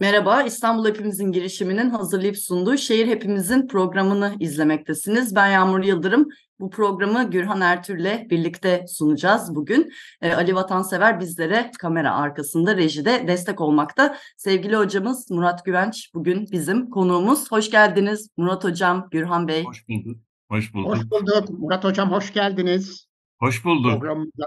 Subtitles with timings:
[0.00, 5.34] Merhaba, İstanbul Hepimizin girişiminin hazırlayıp sunduğu Şehir Hepimizin programını izlemektesiniz.
[5.34, 6.28] Ben Yağmur Yıldırım.
[6.60, 9.92] Bu programı Gürhan Ertür'le birlikte sunacağız bugün.
[10.20, 14.16] Ee, Ali Vatansever bizlere kamera arkasında, rejide destek olmakta.
[14.36, 17.52] Sevgili hocamız Murat Güvenç bugün bizim konuğumuz.
[17.52, 19.64] Hoş geldiniz Murat Hocam, Gürhan Bey.
[19.64, 20.18] Hoş bulduk.
[20.50, 20.90] Hoş bulduk.
[20.90, 21.50] Hoş bulduk.
[21.50, 23.06] Murat Hocam hoş geldiniz.
[23.38, 23.92] Hoş bulduk.
[23.92, 24.44] Programımıza.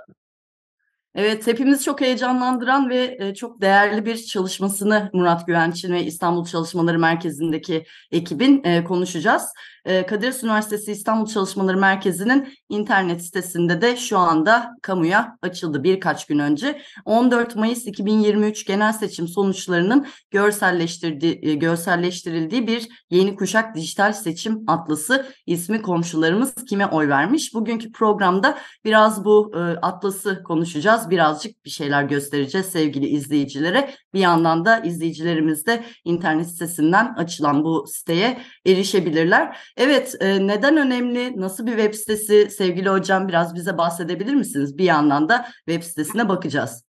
[1.16, 7.00] Evet, hepimiz çok heyecanlandıran ve e, çok değerli bir çalışmasını Murat Güvenç'in ve İstanbul Çalışmaları
[7.00, 9.44] Merkezi'ndeki ekibin e, konuşacağız.
[9.90, 16.40] E, Kadir Üniversitesi İstanbul Çalışmaları Merkezi'nin internet sitesinde de şu anda kamuya açıldı birkaç gün
[16.40, 16.82] önce.
[17.06, 25.26] 14 Mayıs 2023 genel seçim sonuçlarının görselleştirdiği, e, görselleştirildiği bir yeni kuşak dijital seçim atlası
[25.46, 27.54] ismi komşularımız kime oy vermiş?
[27.54, 31.10] Bugünkü programda biraz bu e, atlası konuşacağız.
[31.10, 33.94] Birazcık bir şeyler göstereceğiz sevgili izleyicilere.
[34.14, 39.58] Bir yandan da izleyicilerimiz de internet sitesinden açılan bu siteye erişebilirler.
[39.78, 41.42] Evet, e, neden önemli?
[41.42, 44.78] Nasıl bir web sitesi sevgili hocam biraz bize bahsedebilir misiniz?
[44.78, 46.86] Bir yandan da web sitesine bakacağız.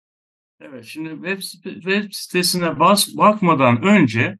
[0.61, 4.38] Evet, şimdi web, web sitesine bas, bakmadan önce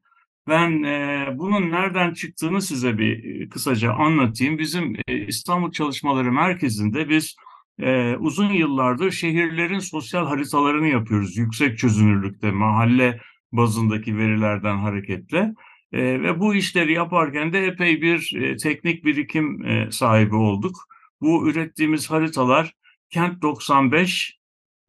[0.48, 4.58] ben e, bunun nereden çıktığını size bir kısaca anlatayım.
[4.58, 7.36] Bizim e, İstanbul Çalışmaları Merkezi'nde biz
[7.82, 11.36] e, uzun yıllardır şehirlerin sosyal haritalarını yapıyoruz.
[11.36, 13.20] Yüksek çözünürlükte, mahalle
[13.52, 15.54] bazındaki verilerden hareketle.
[15.92, 20.76] E, ve bu işleri yaparken de epey bir e, teknik birikim e, sahibi olduk.
[21.20, 22.72] Bu ürettiğimiz haritalar
[23.10, 24.38] Kent 95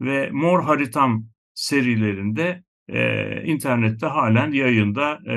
[0.01, 5.35] ve Mor Haritam serilerinde e, internette halen yayında e,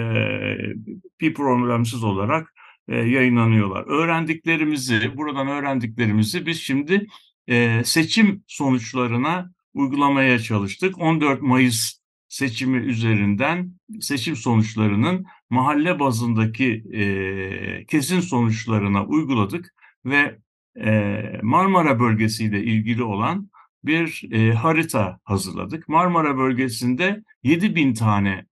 [1.20, 2.54] bir problemsiz olarak
[2.88, 3.84] e, yayınlanıyorlar.
[3.86, 7.06] Öğrendiklerimizi, buradan öğrendiklerimizi biz şimdi
[7.48, 11.00] e, seçim sonuçlarına uygulamaya çalıştık.
[11.00, 20.38] 14 Mayıs seçimi üzerinden seçim sonuçlarının mahalle bazındaki e, kesin sonuçlarına uyguladık ve
[20.80, 23.50] e, Marmara bölgesiyle ilgili olan
[23.84, 25.88] bir harita hazırladık.
[25.88, 28.46] Marmara bölgesinde 7 bin tane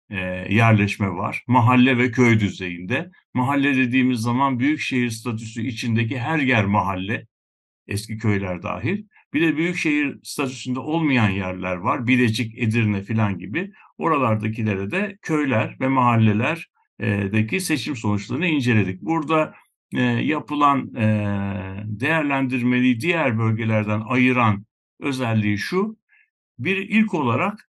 [0.50, 3.12] yerleşme var mahalle ve köy düzeyinde.
[3.34, 7.28] Mahalle dediğimiz zaman büyük şehir statüsü içindeki her yer mahalle,
[7.90, 9.06] eski köyler dahil.
[9.34, 12.08] Bir de büyük şehir statüsünde olmayan yerler var.
[12.08, 13.72] Bilecik, Edirne falan gibi.
[13.98, 19.02] Oralardakilere de köyler ve mahallelerdeki seçim sonuçlarını inceledik.
[19.02, 19.54] Burada
[20.22, 20.94] yapılan
[22.00, 24.66] değerlendirmeliği diğer bölgelerden ayıran
[25.00, 25.98] özelliği şu.
[26.60, 27.70] Bir ilk olarak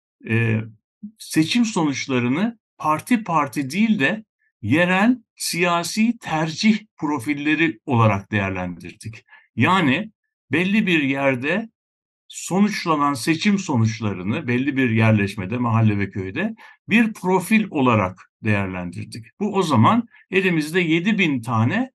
[1.18, 4.24] seçim sonuçlarını parti parti değil de
[4.62, 9.26] yerel siyasi tercih profilleri olarak değerlendirdik.
[9.60, 10.12] Yani
[10.52, 11.70] belli bir yerde
[12.28, 16.56] sonuçlanan seçim sonuçlarını belli bir yerleşmede, mahalle ve köyde
[16.90, 19.26] bir profil olarak değerlendirdik.
[19.40, 21.92] Bu o zaman elimizde 7 bin tane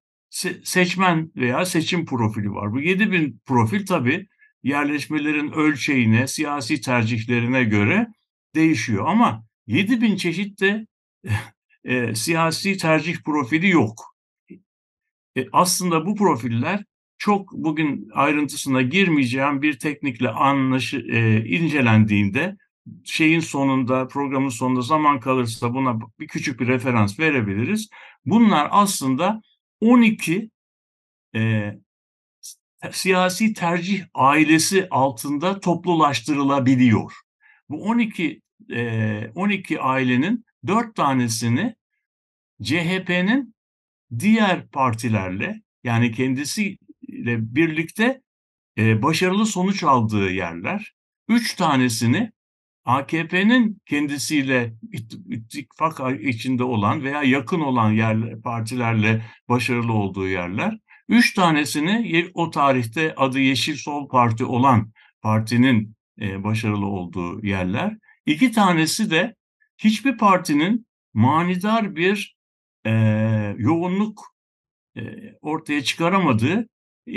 [0.65, 2.73] seçmen veya seçim profili var.
[2.73, 4.27] Bu 7 bin profil tabii
[4.63, 8.07] yerleşmelerin ölçeğine, siyasi tercihlerine göre
[8.55, 9.07] değişiyor.
[9.09, 10.87] Ama 7 bin çeşit de
[11.85, 14.17] e, siyasi tercih profili yok.
[15.37, 16.85] E, aslında bu profiller
[17.25, 22.57] çok bugün ayrıntısına girmeyeceğim bir teknikle anlaşı, e, incelendiğinde
[23.05, 27.89] şeyin sonunda, programın sonunda zaman kalırsa buna bir küçük bir referans verebiliriz.
[28.27, 29.43] Bunlar aslında
[29.81, 30.51] 12
[31.37, 31.73] e,
[32.93, 37.13] siyasi tercih ailesi altında toplulaştırılabiliyor.
[37.69, 41.75] Bu 12 e, 12 ailenin 4 tanesini
[42.63, 43.55] CHP'nin
[44.19, 46.13] diğer partilerle yani
[47.25, 48.23] kendisiyle birlikte
[48.79, 50.95] e, başarılı sonuç aldığı yerler.
[51.29, 52.33] Üç tanesini
[52.85, 54.75] AKP'nin kendisiyle
[55.31, 60.79] ittifak içinde olan veya yakın olan yerler, partilerle başarılı olduğu yerler.
[61.09, 64.93] Üç tanesini o tarihte adı Yeşil Sol Parti olan
[65.23, 67.97] partinin e, başarılı olduğu yerler.
[68.27, 69.35] İki tanesi de
[69.79, 72.37] hiçbir partinin manidar bir
[72.87, 72.93] e,
[73.59, 74.35] yoğunluk
[74.97, 75.03] e,
[75.41, 76.69] ortaya çıkaramadığı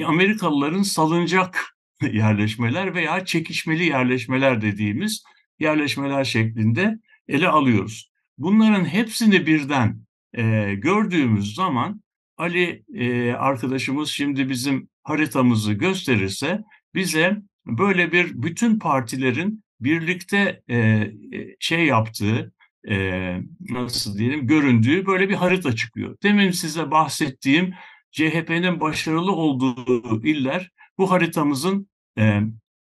[0.05, 5.23] Amerikalıların salıncak yerleşmeler veya çekişmeli yerleşmeler dediğimiz
[5.59, 8.11] yerleşmeler şeklinde ele alıyoruz.
[8.37, 10.01] Bunların hepsini birden
[10.33, 12.01] e, gördüğümüz zaman
[12.37, 16.63] Ali e, arkadaşımız şimdi bizim haritamızı gösterirse
[16.95, 21.11] bize böyle bir bütün partilerin birlikte e,
[21.59, 22.53] şey yaptığı
[22.89, 23.37] e,
[23.69, 26.17] nasıl diyelim göründüğü böyle bir harita çıkıyor.
[26.23, 27.73] Demin size bahsettiğim
[28.17, 32.41] CHP'nin başarılı olduğu iller bu haritamızın e,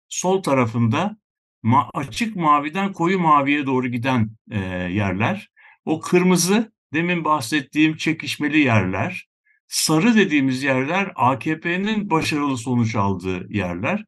[0.09, 1.17] sol tarafında
[1.63, 4.59] ma açık maviden koyu maviye doğru giden e,
[4.93, 5.49] yerler.
[5.85, 9.27] O kırmızı demin bahsettiğim çekişmeli yerler.
[9.67, 14.05] Sarı dediğimiz yerler AKP'nin başarılı sonuç aldığı yerler.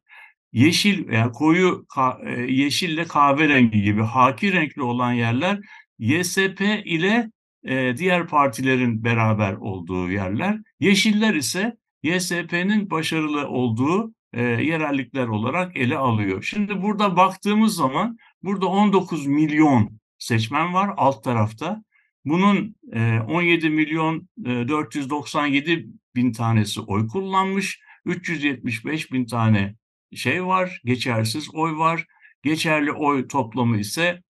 [0.52, 2.18] Yeşil veya koyu ka,
[2.48, 5.58] yeşille kahverengi gibi haki renkli olan yerler
[5.98, 7.30] YSP ile
[7.64, 10.58] e, diğer partilerin beraber olduğu yerler.
[10.80, 16.42] Yeşiller ise YSP'nin başarılı olduğu e, yerellikler olarak ele alıyor.
[16.42, 21.82] Şimdi burada baktığımız zaman burada 19 milyon seçmen var alt tarafta.
[22.24, 25.86] Bunun e, 17 milyon e, 497
[26.16, 27.80] bin tanesi oy kullanmış.
[28.04, 29.74] 375 bin tane
[30.14, 32.06] şey var, geçersiz oy var.
[32.42, 34.22] Geçerli oy toplamı ise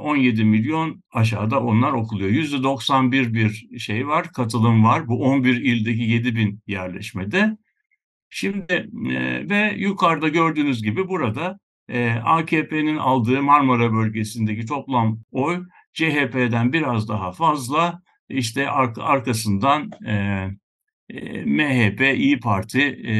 [0.00, 2.30] 17 milyon aşağıda onlar okuluyor.
[2.30, 5.08] %91 bir şey var, katılım var.
[5.08, 7.56] Bu 11 ildeki 7 bin yerleşmede.
[8.28, 11.58] Şimdi e, ve yukarıda gördüğünüz gibi burada
[11.88, 18.02] e, AKP'nin aldığı Marmara bölgesindeki toplam oy CHP'den biraz daha fazla.
[18.28, 20.14] İşte ar arkasından e,
[21.08, 23.14] e, MHP, İyi Parti, e,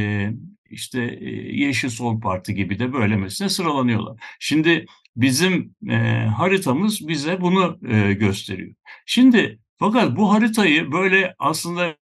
[0.71, 4.23] işte e, Yeşil Sol Parti gibi de böylemesine sıralanıyorlar.
[4.41, 5.97] Şimdi bizim e,
[6.37, 8.75] haritamız bize bunu e, gösteriyor.
[9.07, 11.97] Şimdi fakat bu haritayı böyle aslında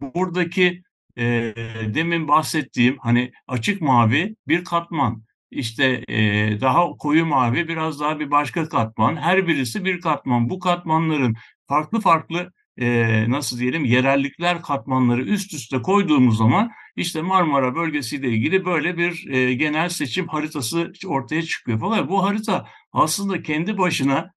[0.00, 0.82] buradaki
[1.18, 1.54] e,
[1.94, 6.16] demin bahsettiğim hani açık mavi bir katman, işte e,
[6.60, 10.50] daha koyu mavi biraz daha bir başka katman, her birisi bir katman.
[10.50, 11.34] Bu katmanların
[11.68, 18.64] farklı farklı e, nasıl diyelim yerellikler katmanları üst üste koyduğumuz zaman işte Marmara bölgesiyle ilgili
[18.64, 21.80] böyle bir e, genel seçim haritası ortaya çıkıyor.
[21.80, 24.34] Fakat bu harita aslında kendi başına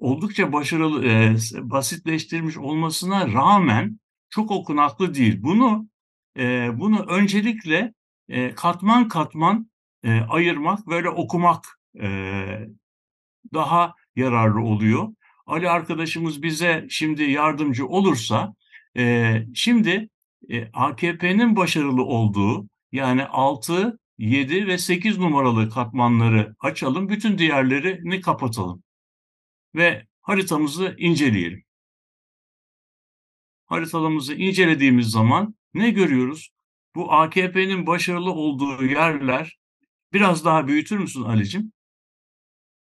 [0.00, 4.00] oldukça başarılı, e, basitleştirilmiş olmasına rağmen
[4.30, 5.42] çok okunaklı değil.
[5.42, 5.88] Bunu
[6.38, 7.94] e, bunu öncelikle
[8.28, 9.70] e, katman katman
[10.04, 11.64] e, ayırmak, böyle okumak
[12.02, 12.08] e,
[13.54, 15.08] daha yararlı oluyor.
[15.46, 18.54] Ali arkadaşımız bize şimdi yardımcı olursa,
[18.96, 20.08] e, şimdi
[20.50, 28.82] e, AKP'nin başarılı olduğu yani 6, 7 ve 8 numaralı katmanları açalım, bütün diğerlerini kapatalım
[29.74, 31.64] ve haritamızı inceleyelim.
[33.66, 36.50] Haritamızı incelediğimiz zaman ne görüyoruz?
[36.94, 39.58] Bu AKP'nin başarılı olduğu yerler
[40.12, 41.72] biraz daha büyütür müsün Ali'cim?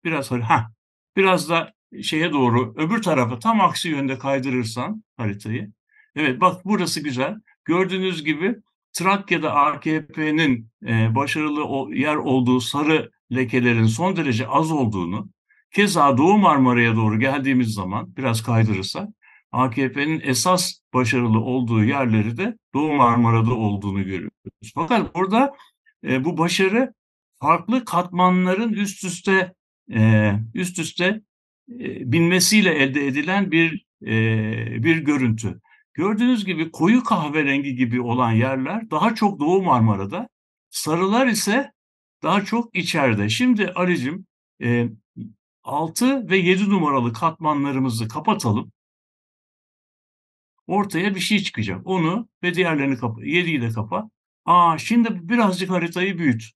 [0.05, 0.73] Biraz ha,
[1.17, 1.73] biraz da
[2.03, 5.73] şeye doğru öbür tarafa tam aksi yönde kaydırırsan haritayı.
[6.19, 7.37] Evet bak burası güzel.
[7.65, 8.57] Gördüğünüz gibi
[8.93, 15.31] Trakya'da AKP'nin e, başarılı yer olduğu sarı lekelerin son derece az olduğunu,
[15.75, 19.09] keza Doğu Marmara'ya doğru geldiğimiz zaman biraz kaydırırsak
[19.53, 24.73] AKP'nin esas başarılı olduğu yerleri de Doğu Marmara'da olduğunu görüyoruz.
[24.75, 25.53] Fakat burada
[26.05, 26.95] e, bu başarı
[27.41, 29.55] farklı katmanların üst üste
[29.95, 31.21] e, üst üste
[31.71, 35.61] e, binmesiyle elde edilen bir e, bir görüntü.
[35.99, 40.29] Gördüğünüz gibi koyu kahverengi gibi olan yerler daha çok Doğu Marmara'da,
[40.71, 41.73] sarılar ise
[42.23, 43.29] daha çok içeride.
[43.29, 44.27] Şimdi Ali'cim
[44.63, 44.89] e,
[45.65, 48.73] 6 ve 7 numaralı katmanlarımızı kapatalım
[50.67, 51.87] ortaya bir şey çıkacak.
[51.87, 53.21] Onu ve diğerlerini kapa.
[53.21, 54.11] 7'yi de kapa.
[54.45, 56.51] Aa şimdi birazcık haritayı büyüt.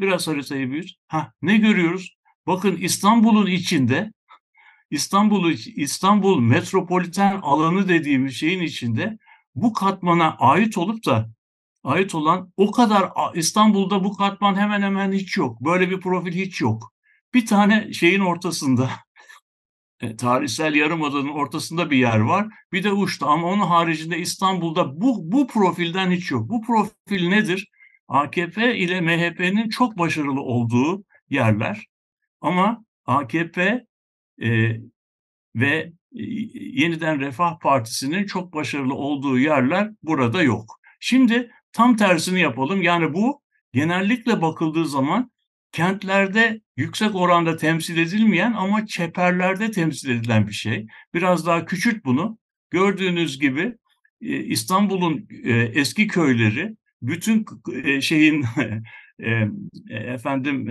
[0.00, 0.90] Biraz haritayı büyüt.
[1.08, 2.16] Ha ne görüyoruz?
[2.46, 4.12] Bakın İstanbul'un içinde
[4.94, 9.18] İstanbul İstanbul metropoliten alanı dediğimiz şeyin içinde
[9.54, 11.30] bu katmana ait olup da
[11.84, 15.60] ait olan o kadar İstanbul'da bu katman hemen hemen hiç yok.
[15.60, 16.92] Böyle bir profil hiç yok.
[17.34, 18.90] Bir tane şeyin ortasında
[20.00, 22.46] e, tarihsel yarımadanın ortasında bir yer var.
[22.72, 26.48] Bir de uçta ama onun haricinde İstanbul'da bu, bu profilden hiç yok.
[26.48, 27.68] Bu profil nedir?
[28.08, 31.86] AKP ile MHP'nin çok başarılı olduğu yerler.
[32.40, 33.86] Ama AKP
[34.42, 34.76] e,
[35.56, 40.80] ve yeniden Refah Partisi'nin çok başarılı olduğu yerler burada yok.
[41.00, 42.82] Şimdi tam tersini yapalım.
[42.82, 45.30] Yani bu genellikle bakıldığı zaman
[45.72, 50.86] kentlerde yüksek oranda temsil edilmeyen ama çeperlerde temsil edilen bir şey.
[51.14, 52.38] Biraz daha küçült bunu.
[52.70, 53.74] Gördüğünüz gibi
[54.20, 57.46] e, İstanbul'un e, eski köyleri bütün
[57.84, 58.44] e, şeyin
[59.90, 60.70] efendim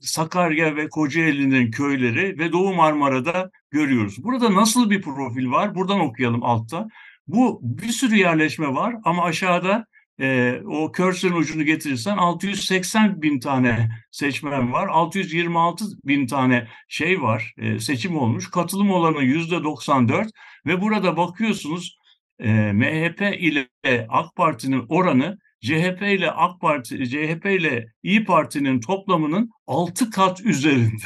[0.00, 4.24] Sakarya ve Kocaeli'nin köyleri ve Doğu Marmara'da görüyoruz.
[4.24, 5.74] Burada nasıl bir profil var?
[5.74, 6.88] Buradan okuyalım altta.
[7.26, 9.86] Bu bir sürü yerleşme var ama aşağıda
[10.20, 14.88] e, o cursor'ın ucunu getirirsen 680 bin tane seçmen var.
[14.88, 18.50] 626 bin tane şey var, e, seçim olmuş.
[18.50, 20.28] Katılım oranı yüzde 94
[20.66, 21.96] ve burada bakıyorsunuz
[22.38, 23.68] e, MHP ile
[24.08, 31.04] AK Parti'nin oranı CHP ile AK Parti, CHP ile İyi Parti'nin toplamının 6 kat üzerinde.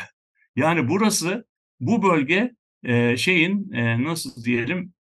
[0.56, 1.44] Yani burası
[1.80, 2.50] bu bölge
[2.84, 4.92] e, şeyin e, nasıl diyelim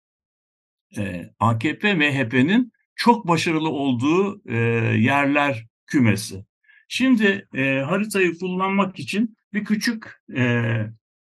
[0.98, 4.56] e, AKP MHP'nin çok başarılı olduğu e,
[4.96, 6.44] yerler kümesi.
[6.88, 10.62] Şimdi e, haritayı kullanmak için bir küçük e,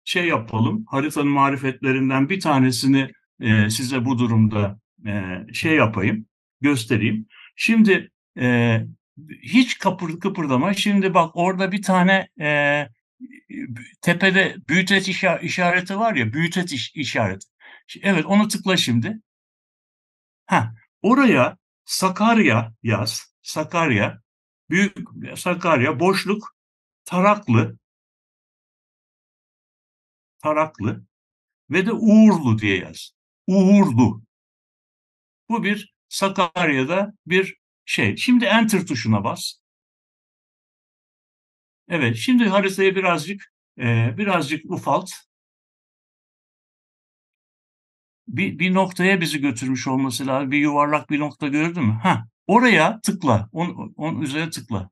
[0.04, 0.86] şey yapalım.
[0.88, 3.12] Haritanın marifetlerinden bir tanesini
[3.42, 5.24] e, size bu durumda e,
[5.54, 6.26] şey yapayım,
[6.62, 7.26] göstereyim.
[7.56, 8.80] Şimdi e,
[9.44, 10.74] hiç kapır, kıpırdama.
[10.74, 12.88] Şimdi bak orada bir tane e,
[14.02, 15.10] tepede büyüteç
[15.42, 17.48] işareti var ya, büyüteç iş, işareti.
[18.02, 19.20] Evet onu tıkla şimdi.
[20.46, 23.32] Ha, oraya Sakarya yaz.
[23.42, 24.22] Sakarya,
[24.70, 24.98] büyük
[25.36, 26.56] Sakarya, boşluk,
[27.06, 27.78] Taraklı,
[30.40, 31.06] Taraklı
[31.70, 33.12] ve de Uğurlu diye yaz.
[33.48, 34.24] Uğurlu.
[35.50, 38.18] Bu bir Sakarya'da bir şey.
[38.18, 39.54] Şimdi Enter tuşuna bas.
[41.90, 45.12] Evet, şimdi haritayı birazcık e, birazcık ufalt.
[48.28, 50.52] Bir, bir noktaya bizi götürmüş olması lazım.
[50.52, 52.00] Bir yuvarlak bir nokta gördün mü?
[52.04, 53.50] Ha, oraya tıkla.
[53.52, 54.90] Onun, onun üzerine tıkla.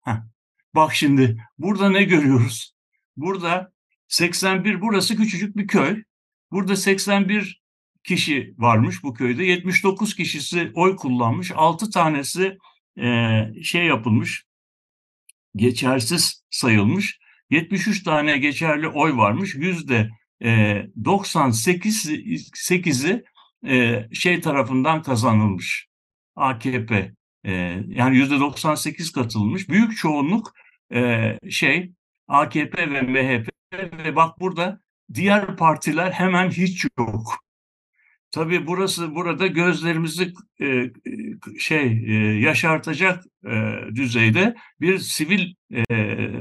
[0.00, 0.26] Ha.
[0.74, 2.74] Bak şimdi burada ne görüyoruz?
[3.16, 3.72] Burada
[4.08, 6.02] 81 burası küçücük bir köy.
[6.50, 7.59] Burada 81
[8.04, 9.44] kişi varmış bu köyde.
[9.44, 11.52] 79 kişisi oy kullanmış.
[11.54, 12.58] 6 tanesi
[13.00, 14.44] e, şey yapılmış.
[15.56, 17.18] Geçersiz sayılmış.
[17.50, 19.54] 73 tane geçerli oy varmış.
[19.54, 20.10] Yüzde
[20.42, 23.24] e, 98 8'i
[23.66, 25.88] e, şey tarafından kazanılmış.
[26.36, 27.14] AKP
[27.44, 27.52] e,
[27.88, 29.68] yani yüzde 98 katılmış.
[29.68, 30.52] Büyük çoğunluk
[30.94, 31.92] e, şey
[32.28, 34.80] AKP ve MHP ve bak burada
[35.14, 37.49] diğer partiler hemen hiç yok.
[38.32, 40.90] Tabii burası burada gözlerimizi e,
[41.58, 45.84] şey e, yaşartacak e, düzeyde bir sivil e,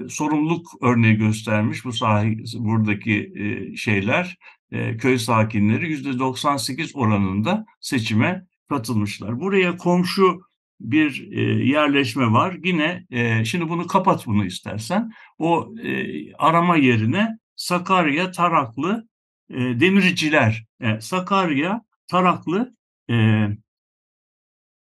[0.09, 4.37] sorumluluk örneği göstermiş bu sahi buradaki e, şeyler
[4.71, 9.39] e, köy sakinleri yüzde 98 oranında seçime katılmışlar.
[9.39, 10.41] Buraya komşu
[10.79, 12.57] bir e, yerleşme var.
[12.63, 15.11] Yine e, şimdi bunu kapat bunu istersen.
[15.37, 19.07] O e, arama yerine Sakarya Taraklı
[19.49, 20.65] e, demirciler.
[20.79, 22.75] E, Sakarya Taraklı
[23.09, 23.15] e,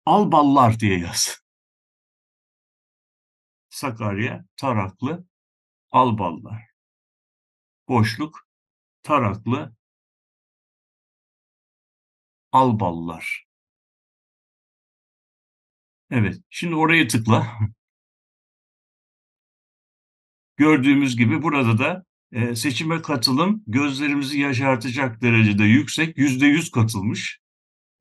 [0.06, 1.42] Alballar diye yaz.
[3.70, 5.26] Sakarya Taraklı
[5.92, 6.72] Alballar.
[7.88, 8.48] Boşluk
[9.04, 9.76] Taraklı
[12.52, 13.46] Alballar.
[16.10, 17.60] Evet, şimdi oraya tıkla.
[20.58, 27.40] Gördüğümüz gibi burada da e, seçime katılım gözlerimizi yaşartacak derecede yüksek, yüzde yüz katılmış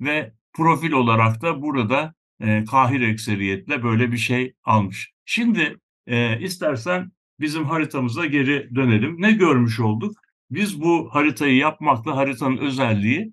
[0.01, 5.13] ve profil olarak da burada e, kahir ekseriyetle böyle bir şey almış.
[5.25, 9.23] Şimdi e, istersen bizim haritamıza geri dönelim.
[9.23, 10.17] Ne görmüş olduk?
[10.51, 13.33] Biz bu haritayı yapmakla haritanın özelliği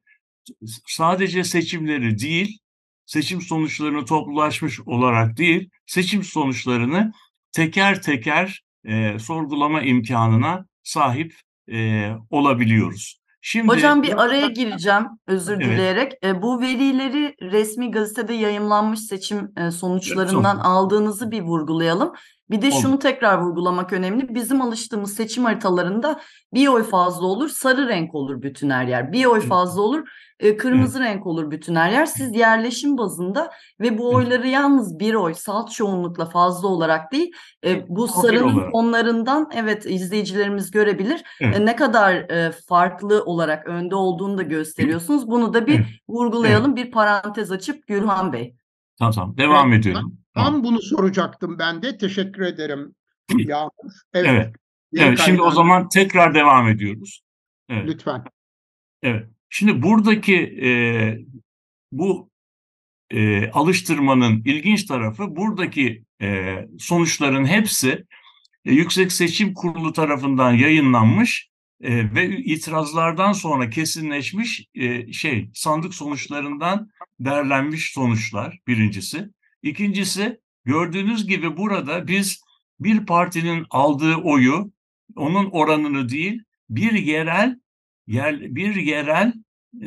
[0.86, 2.60] sadece seçimleri değil,
[3.06, 7.12] seçim sonuçlarını toplulaşmış olarak değil, seçim sonuçlarını
[7.52, 11.34] teker teker e, sorgulama imkanına sahip
[11.72, 13.22] e, olabiliyoruz.
[13.42, 15.66] Şimdi Hocam bir araya gireceğim özür evet.
[15.66, 16.14] dileyerek.
[16.24, 22.14] E, bu verileri resmi gazetede yayımlanmış seçim e, sonuçlarından evet, aldığınızı bir vurgulayalım.
[22.50, 24.36] Bir de şunu tekrar vurgulamak önemli.
[24.36, 26.20] Bizim alıştığımız seçim haritalarında
[26.54, 29.12] bir oy fazla olur, sarı renk olur bütün her yer.
[29.12, 30.08] Bir oy fazla olur,
[30.40, 32.06] e, kırmızı renk olur bütün her yer.
[32.06, 37.32] Siz yerleşim bazında ve bu oyları yalnız bir oy salt çoğunlukla fazla olarak değil,
[37.66, 41.24] e, bu sarının onlarından evet izleyicilerimiz görebilir.
[41.42, 42.28] E, ne kadar
[42.68, 45.28] farklı olarak önde olduğunu da gösteriyorsunuz.
[45.28, 46.76] Bunu da bir vurgulayalım.
[46.76, 48.56] Bir parantez açıp Gürhan Bey.
[49.00, 50.18] Tamam tamam devam ediyorum.
[50.38, 51.98] Tam bunu soracaktım ben de.
[51.98, 52.96] Teşekkür ederim.
[53.38, 53.72] Yağmur.
[54.14, 54.30] Evet.
[54.30, 54.56] Evet.
[54.98, 57.22] evet şimdi o zaman tekrar devam ediyoruz.
[57.70, 57.84] Evet.
[57.88, 58.24] Lütfen.
[59.04, 59.28] Evet.
[59.50, 60.70] Şimdi buradaki e,
[61.92, 62.30] bu
[63.12, 68.06] e, alıştırmanın ilginç tarafı buradaki e, sonuçların hepsi
[68.66, 71.50] e, Yüksek Seçim Kurulu tarafından yayınlanmış
[71.82, 76.90] e, ve itirazlardan sonra kesinleşmiş e, şey sandık sonuçlarından
[77.20, 79.30] derlenmiş sonuçlar birincisi.
[79.68, 82.42] İkincisi gördüğünüz gibi burada biz
[82.80, 84.72] bir partinin aldığı oyu
[85.16, 87.60] onun oranını değil bir yerel
[88.08, 89.34] yer, bir yerel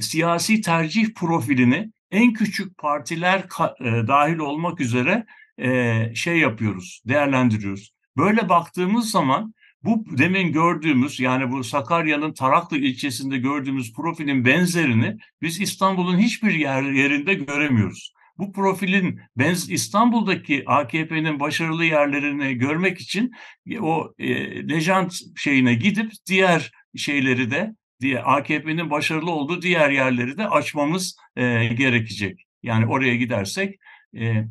[0.00, 3.38] siyasi tercih profilini en küçük partiler
[3.80, 5.26] e, dahil olmak üzere
[5.58, 7.94] e, şey yapıyoruz, değerlendiriyoruz.
[8.16, 15.60] Böyle baktığımız zaman bu demin gördüğümüz yani bu Sakarya'nın Taraklı ilçesinde gördüğümüz profilin benzerini biz
[15.60, 18.12] İstanbul'un hiçbir yer, yerinde göremiyoruz.
[18.40, 23.32] Bu profilin benz İstanbul'daki AKP'nin başarılı yerlerini görmek için
[23.80, 24.28] o e,
[24.68, 31.66] lejant şeyine gidip diğer şeyleri de diye AKP'nin başarılı olduğu diğer yerleri de açmamız e,
[31.66, 32.46] gerekecek.
[32.62, 33.80] Yani oraya gidersek
[34.16, 34.44] e,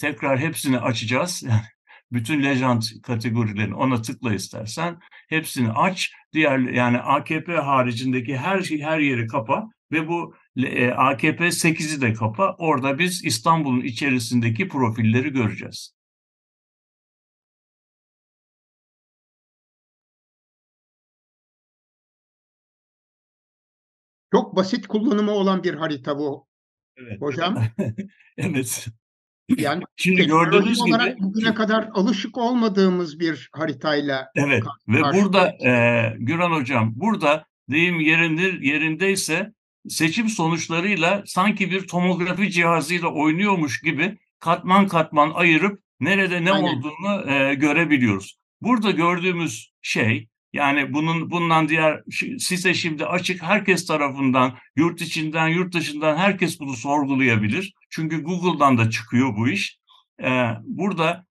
[0.00, 1.44] tekrar hepsini açacağız.
[2.12, 4.98] bütün lejant kategorilerini ona tıkla istersen
[5.28, 6.12] hepsini aç.
[6.32, 10.34] Diğer yani AKP haricindeki her şey her yeri kapa ve bu
[10.96, 12.56] AKP 8'i de kapa.
[12.58, 15.98] Orada biz İstanbul'un içerisindeki profilleri göreceğiz.
[24.32, 26.48] Çok basit kullanımı olan bir harita bu.
[26.96, 27.20] Evet.
[27.20, 27.64] Hocam.
[28.36, 28.88] evet.
[29.56, 34.28] Yani Şimdi gördüğünüz gibi olarak bugüne kadar alışık olmadığımız bir haritayla.
[34.34, 39.52] Evet ve burada e, Güran hocam burada deyim yerindir yerindeyse
[39.88, 46.64] seçim sonuçlarıyla sanki bir tomografi cihazıyla oynuyormuş gibi katman katman ayırıp nerede ne Aynen.
[46.64, 48.38] olduğunu e, görebiliyoruz.
[48.60, 52.02] Burada gördüğümüz şey yani bunun bundan diğer
[52.38, 57.74] size şimdi açık herkes tarafından yurt içinden yurt dışından herkes bunu sorgulayabilir.
[57.90, 59.78] Çünkü Google'dan da çıkıyor bu iş.
[60.22, 61.26] Ee, burada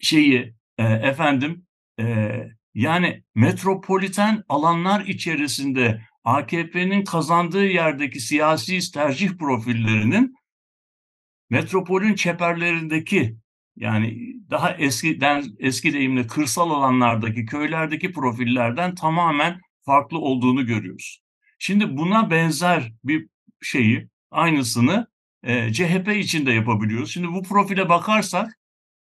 [0.00, 1.66] şeyi e, efendim
[2.00, 2.38] e,
[2.74, 10.34] yani metropoliten alanlar içerisinde AKP'nin kazandığı yerdeki siyasi tercih profillerinin
[11.50, 13.36] metropolün çeperlerindeki
[13.76, 21.20] yani daha eskiden eski deyimle kırsal alanlardaki köylerdeki profillerden tamamen farklı olduğunu görüyoruz.
[21.58, 23.28] Şimdi buna benzer bir
[23.62, 25.06] şeyi aynısını
[25.42, 27.12] e, CHP için de yapabiliyoruz.
[27.12, 28.58] Şimdi bu profile bakarsak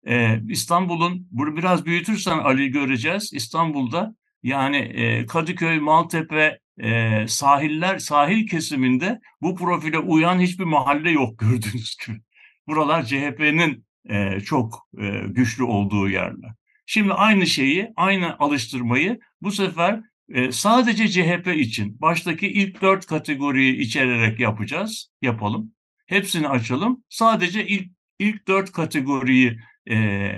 [0.07, 3.33] e, İstanbul'un bunu biraz büyütürsen Ali göreceğiz.
[3.33, 11.39] İstanbul'da yani e, Kadıköy, Maltepe, e, sahiller, sahil kesiminde bu profile uyan hiçbir mahalle yok
[11.39, 12.21] gördüğünüz gibi.
[12.67, 16.51] Buralar CHP'nin e, çok e, güçlü olduğu yerler.
[16.85, 23.77] Şimdi aynı şeyi, aynı alıştırmayı bu sefer e, sadece CHP için baştaki ilk dört kategoriyi
[23.77, 25.71] içererek yapacağız, yapalım.
[26.05, 27.03] Hepsini açalım.
[27.09, 30.31] Sadece ilk ilk dört kategoriyi e,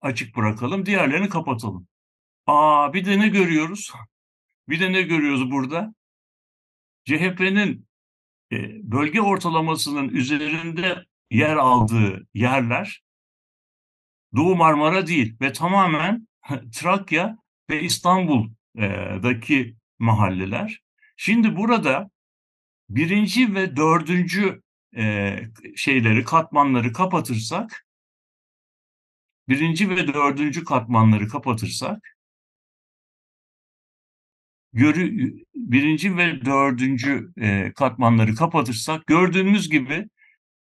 [0.00, 1.86] açık bırakalım, diğerlerini kapatalım.
[2.46, 3.92] Aa bir de ne görüyoruz?
[4.68, 5.94] Bir de ne görüyoruz burada?
[7.04, 7.88] CHP'nin
[8.52, 8.56] e,
[8.92, 13.04] bölge ortalamasının üzerinde yer aldığı yerler
[14.36, 16.28] Doğu Marmara değil ve tamamen
[16.74, 17.38] Trakya
[17.70, 20.82] ve İstanbul'daki mahalleler.
[21.16, 22.10] Şimdi burada
[22.88, 24.62] birinci ve dördüncü
[24.96, 25.36] e,
[25.76, 27.86] şeyleri, katmanları kapatırsak,
[29.48, 32.13] birinci ve dördüncü katmanları kapatırsak,
[34.74, 40.08] görü, birinci ve dördüncü e, katmanları kapatırsak gördüğümüz gibi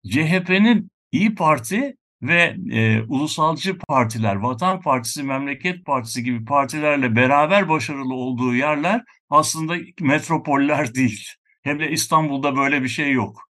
[0.07, 8.15] CHP'nin İyi Parti ve e, ulusalcı partiler, Vatan Partisi, Memleket Partisi gibi partilerle beraber başarılı
[8.15, 11.29] olduğu yerler aslında metropoller değil.
[11.63, 13.51] Hem de İstanbul'da böyle bir şey yok.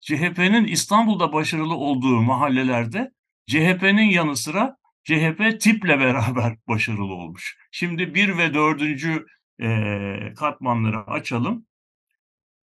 [0.00, 3.10] CHP'nin İstanbul'da başarılı olduğu mahallelerde
[3.46, 7.56] CHP'nin yanı sıra CHP tiple beraber başarılı olmuş.
[7.70, 9.26] Şimdi bir ve dördüncü
[9.62, 11.66] e, katmanları açalım.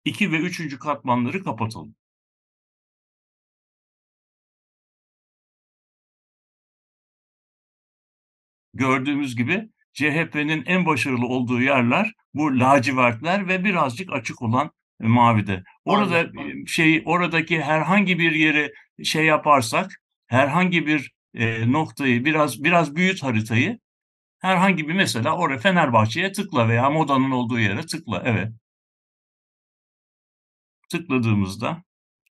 [0.06, 1.96] İki ve üçüncü katmanları kapatalım.
[8.74, 14.72] gördüğümüz gibi CHP'nin en başarılı olduğu yerler bu lacivertler ve birazcık açık olan
[15.04, 15.64] e, mavide.
[15.86, 16.66] Orada Aynen.
[16.66, 23.80] şey oradaki herhangi bir yeri şey yaparsak herhangi bir e, noktayı biraz biraz büyüt haritayı
[24.44, 28.24] herhangi bir mesela oraya Fenerbahçe'ye tıkla veya Moda'nın olduğu yere tıkla.
[28.26, 28.52] Evet.
[30.90, 31.84] Tıkladığımızda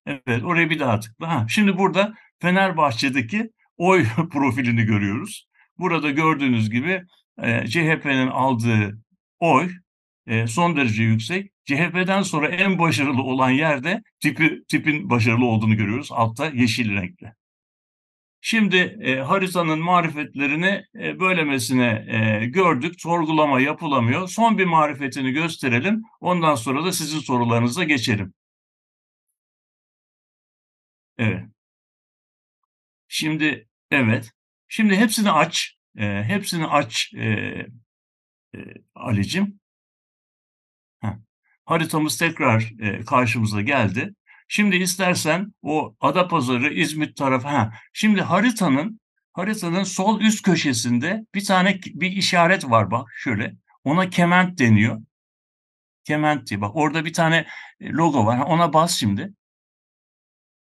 [0.05, 1.29] evet oraya bir daha tıkla.
[1.29, 5.47] Ha, şimdi burada Fenerbahçe'deki oy profilini görüyoruz.
[5.77, 7.03] Burada gördüğünüz gibi
[7.41, 8.99] e, CHP'nin aldığı
[9.39, 9.71] oy
[10.27, 11.51] e, son derece yüksek.
[11.65, 16.09] CHP'den sonra en başarılı olan yerde tipi, tipin başarılı olduğunu görüyoruz.
[16.11, 17.33] Altta yeşil renkli.
[18.45, 23.01] Şimdi e, haritanın marifetlerini e, böylemesine e, gördük.
[23.01, 24.27] Sorgulama yapılamıyor.
[24.27, 26.03] Son bir marifetini gösterelim.
[26.21, 28.33] Ondan sonra da sizin sorularınıza geçelim.
[31.17, 31.45] Evet.
[33.07, 34.31] Şimdi evet.
[34.67, 35.75] Şimdi hepsini aç.
[35.97, 37.25] E, hepsini aç e,
[38.55, 38.59] e,
[38.95, 39.59] Ali'cim.
[41.65, 44.15] Haritamız tekrar e, karşımıza geldi.
[44.47, 47.47] Şimdi istersen o Adapazarı, İzmit tarafı.
[47.47, 48.99] Ha, şimdi haritanın
[49.33, 53.55] haritanın sol üst köşesinde bir tane bir işaret var bak şöyle.
[53.83, 55.01] Ona kement deniyor.
[56.03, 57.45] Kement diye bak orada bir tane
[57.81, 58.39] logo var.
[58.39, 59.33] Ona bas şimdi.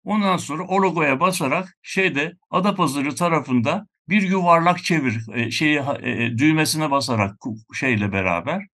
[0.04, 6.92] Ondan sonra o logoya basarak şeyde Adapazarı tarafında bir yuvarlak çevir e, şeyi e, düğmesine
[6.92, 7.36] basarak
[7.74, 8.66] şeyle beraber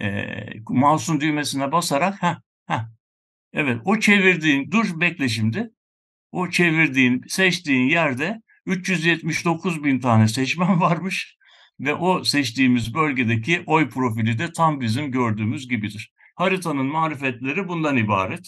[0.00, 0.24] e,
[0.68, 2.90] mouse'un düğmesine basarak ha ha
[3.52, 5.70] evet o çevirdiğin dur bekle şimdi
[6.32, 11.36] o çevirdiğin seçtiğin yerde 379 bin tane seçmen varmış
[11.80, 16.12] ve o seçtiğimiz bölgedeki oy profili de tam bizim gördüğümüz gibidir.
[16.36, 18.46] Haritanın marifetleri bundan ibaret.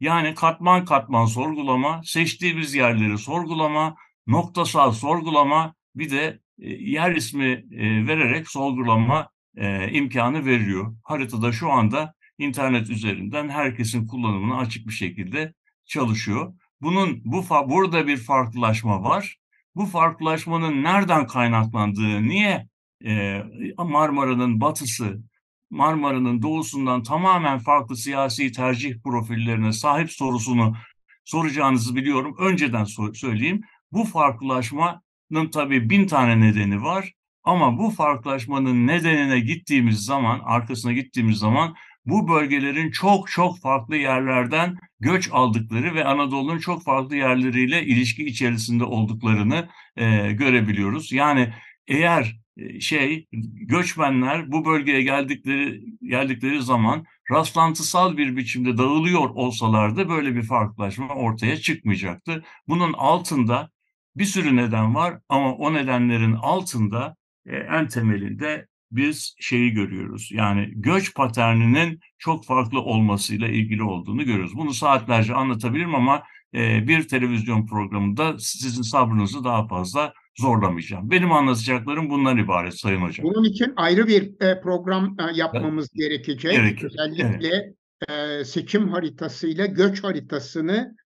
[0.00, 8.06] Yani katman katman sorgulama, seçtiğimiz yerleri sorgulama, noktasal sorgulama, bir de e, yer ismi e,
[8.06, 10.96] vererek sorgulama e, imkanı veriyor.
[11.04, 16.54] Haritada şu anda internet üzerinden herkesin kullanımına açık bir şekilde çalışıyor.
[16.80, 19.36] Bunun bu burada bir farklılaşma var.
[19.74, 22.68] Bu farklılaşmanın nereden kaynaklandığı, niye
[23.04, 23.42] e,
[23.78, 25.22] Marmara'nın batısı,
[25.70, 30.76] Marmara'nın doğusundan tamamen farklı siyasi tercih profillerine sahip sorusunu
[31.24, 32.36] soracağınızı biliyorum.
[32.38, 33.62] Önceden so söyleyeyim.
[33.92, 37.12] Bu farklılaşmanın tabii bin tane nedeni var.
[37.44, 41.74] Ama bu farklılaşmanın nedenine gittiğimiz zaman, arkasına gittiğimiz zaman
[42.10, 48.84] bu bölgelerin çok çok farklı yerlerden göç aldıkları ve Anadolu'nun çok farklı yerleriyle ilişki içerisinde
[48.84, 51.12] olduklarını e, görebiliyoruz.
[51.12, 51.54] Yani
[51.88, 53.26] eğer e, şey
[53.68, 61.56] göçmenler bu bölgeye geldikleri geldikleri zaman rastlantısal bir biçimde dağılıyor olsalardı böyle bir farklılaşma ortaya
[61.56, 62.44] çıkmayacaktı.
[62.68, 63.70] Bunun altında
[64.16, 70.28] bir sürü neden var ama o nedenlerin altında e, en temelinde biz şeyi görüyoruz.
[70.32, 74.56] Yani göç paterninin çok farklı olmasıyla ilgili olduğunu görüyoruz.
[74.56, 76.22] Bunu saatlerce anlatabilirim ama
[76.54, 81.10] e, bir televizyon programında sizin sabrınızı daha fazla zorlamayacağım.
[81.10, 83.26] Benim anlatacaklarım bundan ibaret Sayın Hocam.
[83.26, 86.08] Bunun için ayrı bir e, program e, yapmamız evet.
[86.08, 86.52] gerekecek.
[86.52, 86.86] Gerekir.
[86.86, 87.74] Özellikle
[88.08, 88.40] evet.
[88.40, 90.96] e, seçim haritasıyla göç haritasını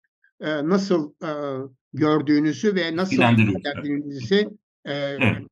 [0.41, 1.31] e, nasıl e,
[1.93, 4.49] gördüğünüzü ve nasıl ilgilendiğinizi
[4.85, 5.43] e, evet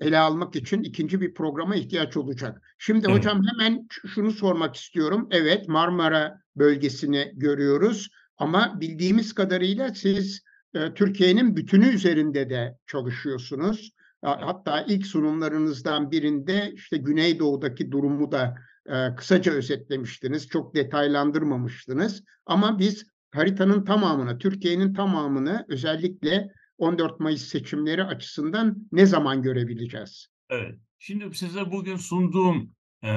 [0.00, 2.62] ele almak için ikinci bir programa ihtiyaç olacak.
[2.78, 3.18] Şimdi evet.
[3.18, 5.28] hocam hemen şunu sormak istiyorum.
[5.30, 8.08] Evet Marmara bölgesini görüyoruz
[8.38, 10.42] ama bildiğimiz kadarıyla siz
[10.74, 13.92] e, Türkiye'nin bütünü üzerinde de çalışıyorsunuz.
[14.22, 18.54] Hatta ilk sunumlarınızdan birinde işte Güneydoğu'daki durumu da
[18.86, 20.48] e, kısaca özetlemiştiniz.
[20.48, 22.24] Çok detaylandırmamıştınız.
[22.46, 30.28] Ama biz haritanın tamamını, Türkiye'nin tamamını özellikle 14 Mayıs seçimleri açısından ne zaman görebileceğiz?
[30.50, 30.74] Evet.
[30.98, 32.70] Şimdi size bugün sunduğum
[33.04, 33.08] e,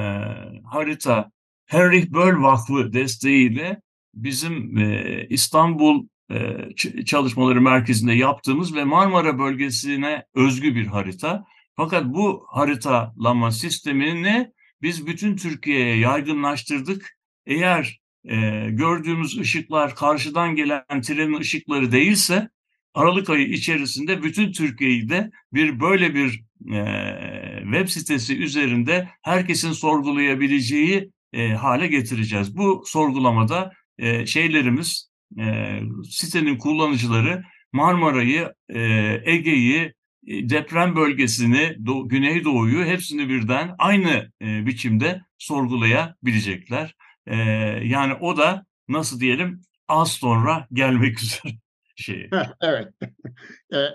[0.65, 1.32] harita
[1.65, 3.82] Henry Böll Vakfı desteğiyle
[4.13, 6.67] bizim e, İstanbul e,
[7.06, 11.45] Çalışmaları Merkezi'nde yaptığımız ve Marmara bölgesine özgü bir harita.
[11.76, 17.17] Fakat bu haritalama sistemini biz bütün Türkiye'ye yaygınlaştırdık.
[17.45, 22.50] Eğer e, gördüğümüz ışıklar karşıdan gelen trenin ışıkları değilse
[22.93, 31.12] Aralık ayı içerisinde bütün Türkiye'yi de bir böyle bir e, web sitesi üzerinde herkesin sorgulayabileceği
[31.34, 32.58] e, hale getireceğiz.
[32.58, 38.82] Bu sorgulamada e, şeylerimiz, e, sitenin kullanıcıları Marmara'yı, e,
[39.25, 46.95] Ege'yi, deprem bölgesini, Do Güneydoğu'yu hepsini birden aynı e, biçimde sorgulayabilecekler.
[47.27, 47.36] E,
[47.84, 51.54] yani o da nasıl diyelim az sonra gelmek üzere
[52.02, 52.30] şeyi.
[52.62, 52.88] evet.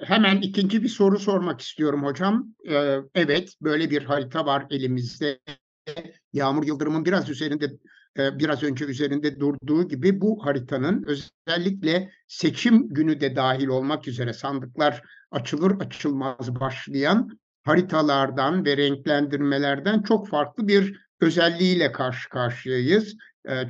[0.05, 2.55] Hemen ikinci bir soru sormak istiyorum hocam.
[3.15, 5.39] Evet, böyle bir harita var elimizde.
[6.33, 7.71] Yağmur Yıldırım'ın biraz üzerinde
[8.17, 15.03] biraz önce üzerinde durduğu gibi bu haritanın özellikle seçim günü de dahil olmak üzere sandıklar
[15.31, 23.17] açılır açılmaz başlayan haritalardan ve renklendirmelerden çok farklı bir özelliğiyle karşı karşıyayız.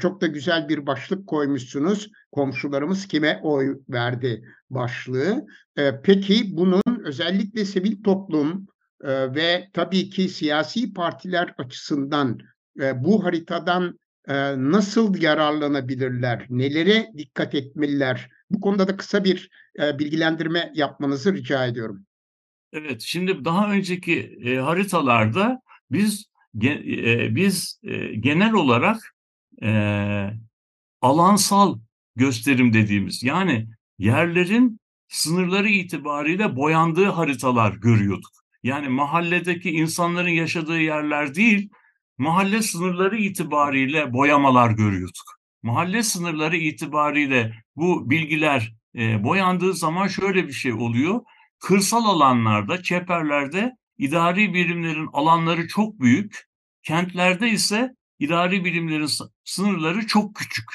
[0.01, 2.11] Çok da güzel bir başlık koymuşsunuz.
[2.33, 5.47] Komşularımız kime oy verdi başlığı.
[6.03, 8.67] Peki bunun özellikle sivil toplum
[9.05, 12.39] ve tabii ki siyasi partiler açısından
[12.95, 13.99] bu haritadan
[14.57, 16.47] nasıl yararlanabilirler?
[16.51, 18.29] Nelere dikkat etmeliler?
[18.51, 22.07] Bu konuda da kısa bir bilgilendirme yapmanızı rica ediyorum.
[22.73, 25.61] Evet, şimdi daha önceki haritalarda
[25.91, 26.27] biz
[27.31, 27.81] biz
[28.21, 29.16] genel olarak
[29.63, 30.31] e,
[31.01, 31.79] alansal
[32.17, 38.31] gösterim dediğimiz yani yerlerin sınırları itibariyle boyandığı haritalar görüyorduk.
[38.63, 41.71] Yani mahalledeki insanların yaşadığı yerler değil,
[42.19, 45.37] mahalle sınırları itibariyle boyamalar görüyorduk.
[45.63, 51.21] Mahalle sınırları itibariyle bu bilgiler e, boyandığı zaman şöyle bir şey oluyor.
[51.59, 56.45] Kırsal alanlarda, çeperlerde idari birimlerin alanları çok büyük,
[56.83, 59.09] kentlerde ise idari bilimlerin
[59.45, 60.67] sınırları çok küçük.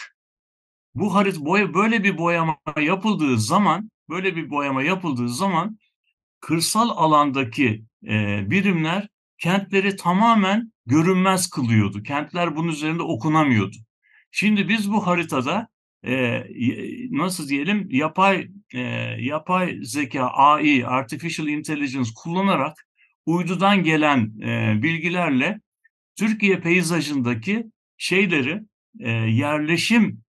[0.96, 5.80] bu harita boya böyle bir boyama yapıldığı zaman böyle bir boyama yapıldığı zaman
[6.40, 12.04] kırsal alandaki e, birimler kentleri tamamen görünmez kılıyordu.
[12.04, 13.76] Kentler bunun üzerinde okunamıyordu.
[14.32, 15.68] Şimdi biz bu haritada
[16.06, 16.44] e,
[17.12, 18.80] nasıl diyelim yapay e,
[19.20, 22.88] yapay zeka AI artificial intelligence kullanarak
[23.26, 25.62] uydudan gelen e, bilgilerle
[26.22, 27.66] Türkiye peyzajındaki
[27.98, 28.62] şeyleri
[29.00, 30.22] e, yerleşim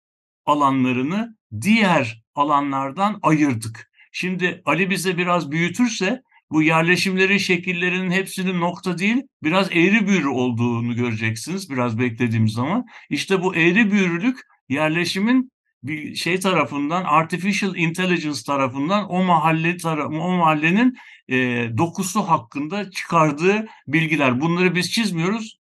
[0.46, 3.90] alanlarını diğer alanlardan ayırdık.
[4.12, 10.96] Şimdi Ali bize biraz büyütürse bu yerleşimlerin şekillerinin hepsinin nokta değil biraz eğri büğrü olduğunu
[10.96, 12.86] göreceksiniz biraz beklediğim zaman.
[13.10, 15.52] İşte bu eğri büğrülük yerleşimin
[15.82, 20.96] bir şey tarafından artificial intelligence tarafından o mahalle taraf o mahallenin
[21.28, 21.36] e,
[21.78, 24.40] dokusu hakkında çıkardığı bilgiler.
[24.40, 25.61] Bunları biz çizmiyoruz.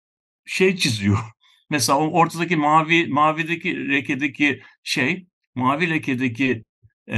[0.48, 1.18] Şey çiziyor.
[1.70, 6.64] Mesela ortadaki mavi mavideki lekedeki şey, mavi lekedeki
[7.10, 7.18] e,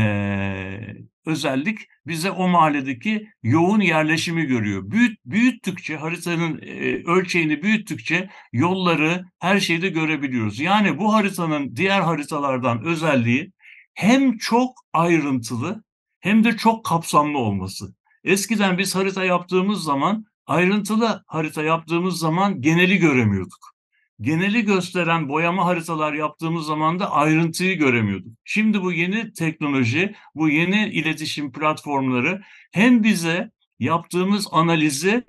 [1.25, 4.91] özellik bize o mahalledeki yoğun yerleşimi görüyor.
[4.91, 10.59] Büyüt, büyüttükçe haritanın e, ölçeğini büyüttükçe yolları her şeyi de görebiliyoruz.
[10.59, 13.51] Yani bu haritanın diğer haritalardan özelliği
[13.93, 15.83] hem çok ayrıntılı
[16.19, 17.95] hem de çok kapsamlı olması.
[18.23, 23.79] Eskiden biz harita yaptığımız zaman ayrıntılı harita yaptığımız zaman geneli göremiyorduk
[24.21, 28.33] geneli gösteren boyama haritalar yaptığımız zaman da ayrıntıyı göremiyorduk.
[28.43, 35.23] Şimdi bu yeni teknoloji, bu yeni iletişim platformları hem bize yaptığımız analizi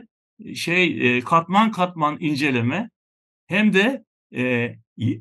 [0.55, 2.91] şey e, katman katman inceleme
[3.47, 4.05] hem de
[4.35, 4.75] e,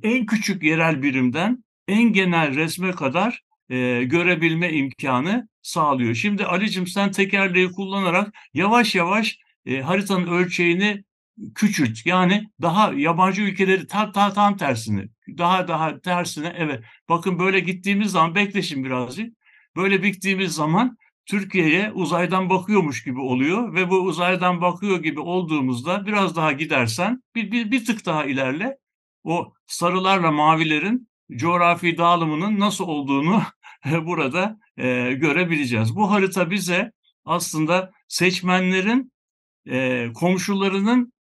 [0.04, 6.16] en küçük yerel birimden en genel resme kadar e, görebilme imkanı sağlıyor.
[6.16, 11.04] Şimdi Ali'cim sen tekerleği kullanarak yavaş yavaş e, haritanın ölçeğini
[11.56, 12.06] küçült.
[12.06, 15.08] Yani daha yabancı ülkeleri tam, tam, tam tersini.
[15.38, 16.84] Daha daha tersine evet.
[17.10, 19.34] Bakın böyle gittiğimiz zaman bekleşin birazcık.
[19.76, 26.36] Böyle gittiğimiz zaman Türkiye'ye uzaydan bakıyormuş gibi oluyor ve bu uzaydan bakıyor gibi olduğumuzda biraz
[26.36, 28.78] daha gidersen bir, bir, bir tık daha ilerle
[29.24, 33.42] o sarılarla mavilerin coğrafi dağılımının nasıl olduğunu
[34.06, 35.96] burada e, görebileceğiz.
[35.96, 36.92] Bu harita bize
[37.26, 39.12] aslında seçmenlerin
[39.68, 41.14] e, komşularının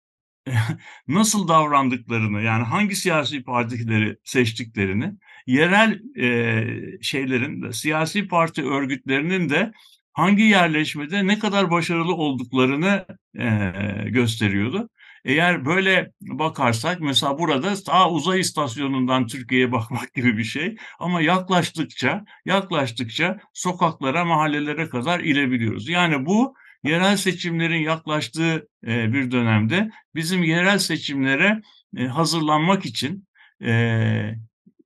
[1.08, 5.12] nasıl davrandıklarını yani hangi siyasi partileri seçtiklerini
[5.46, 9.72] yerel e, şeylerin siyasi parti örgütlerinin de
[10.12, 13.06] hangi yerleşmede ne kadar başarılı olduklarını
[13.38, 13.72] e,
[14.10, 14.88] gösteriyordu.
[15.24, 22.24] Eğer böyle bakarsak mesela burada ta uzay istasyonundan Türkiye'ye bakmak gibi bir şey ama yaklaştıkça
[22.44, 25.88] yaklaştıkça sokaklara mahallelere kadar inebiliyoruz.
[25.88, 31.60] Yani bu yerel seçimlerin yaklaştığı e, bir dönemde bizim yerel seçimlere
[31.96, 33.28] e, hazırlanmak için
[33.64, 34.34] e,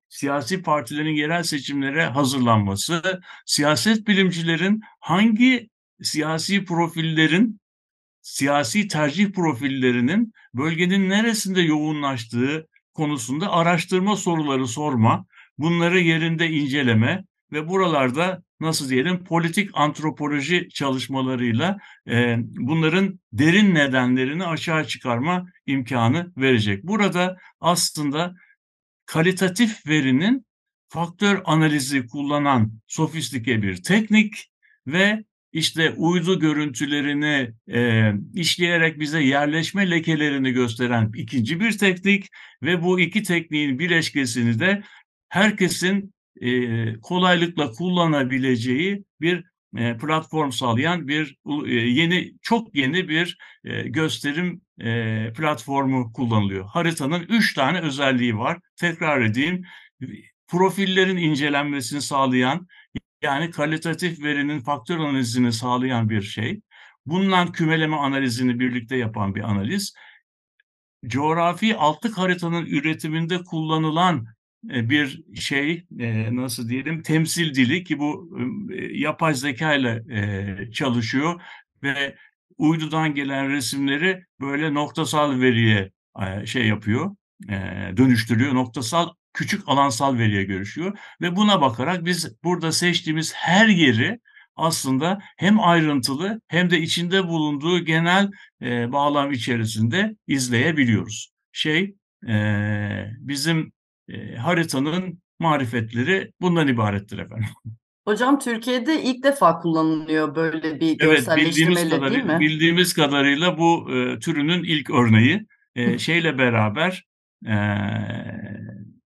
[0.09, 5.71] siyasi partilerin yerel seçimlere hazırlanması, siyaset bilimcilerin hangi
[6.03, 7.61] siyasi profillerin
[8.23, 15.27] siyasi tercih profillerinin bölgenin neresinde yoğunlaştığı konusunda araştırma soruları sorma,
[15.59, 24.87] bunları yerinde inceleme ve buralarda nasıl diyelim politik antropoloji çalışmalarıyla e, bunların derin nedenlerini aşağı
[24.87, 26.85] çıkarma imkanı verecek.
[26.85, 28.35] Burada aslında
[29.07, 30.47] kalitatif verinin
[30.89, 34.51] faktör analizi kullanan sofistike bir teknik
[34.87, 42.27] ve işte uydu görüntülerini e, işleyerek bize yerleşme lekelerini gösteren ikinci bir teknik
[42.63, 44.83] ve bu iki tekniğin bileşkesini de
[45.29, 49.45] herkesin e, kolaylıkla kullanabileceği bir
[49.77, 56.65] e, platform sağlayan bir e, yeni çok yeni bir e, gösterim e, platformu kullanılıyor.
[56.67, 58.59] Haritanın üç tane özelliği var.
[58.77, 59.63] Tekrar edeyim.
[60.49, 62.67] Profillerin incelenmesini sağlayan
[63.23, 66.61] yani kalitatif verinin faktör analizini sağlayan bir şey.
[67.07, 69.95] Bundan kümeleme analizini birlikte yapan bir analiz.
[71.07, 74.27] Coğrafi altlık haritanın üretiminde kullanılan
[74.63, 78.39] bir şey e, nasıl diyelim temsil dili ki bu
[78.73, 80.03] e, yapay zeka ile
[80.73, 81.41] çalışıyor
[81.83, 82.17] ve
[82.59, 85.91] uydudan gelen resimleri böyle noktasal veriye
[86.45, 87.17] şey yapıyor
[87.97, 94.19] dönüştürüyor noktasal küçük alansal veriye görüşüyor ve buna bakarak biz burada seçtiğimiz her yeri
[94.57, 98.31] aslında hem ayrıntılı hem de içinde bulunduğu genel
[98.93, 101.33] bağlam içerisinde izleyebiliyoruz.
[101.53, 101.95] Şey
[103.19, 103.73] bizim
[104.13, 107.49] e, haritanın marifetleri bundan ibarettir efendim.
[108.05, 112.41] Hocam Türkiye'de ilk defa kullanılıyor böyle bir evet, bildiğimiz kadarıyla, değil mi?
[112.41, 117.05] Bildiğimiz kadarıyla bu e, türünün ilk örneği e, şeyle beraber
[117.47, 117.57] e,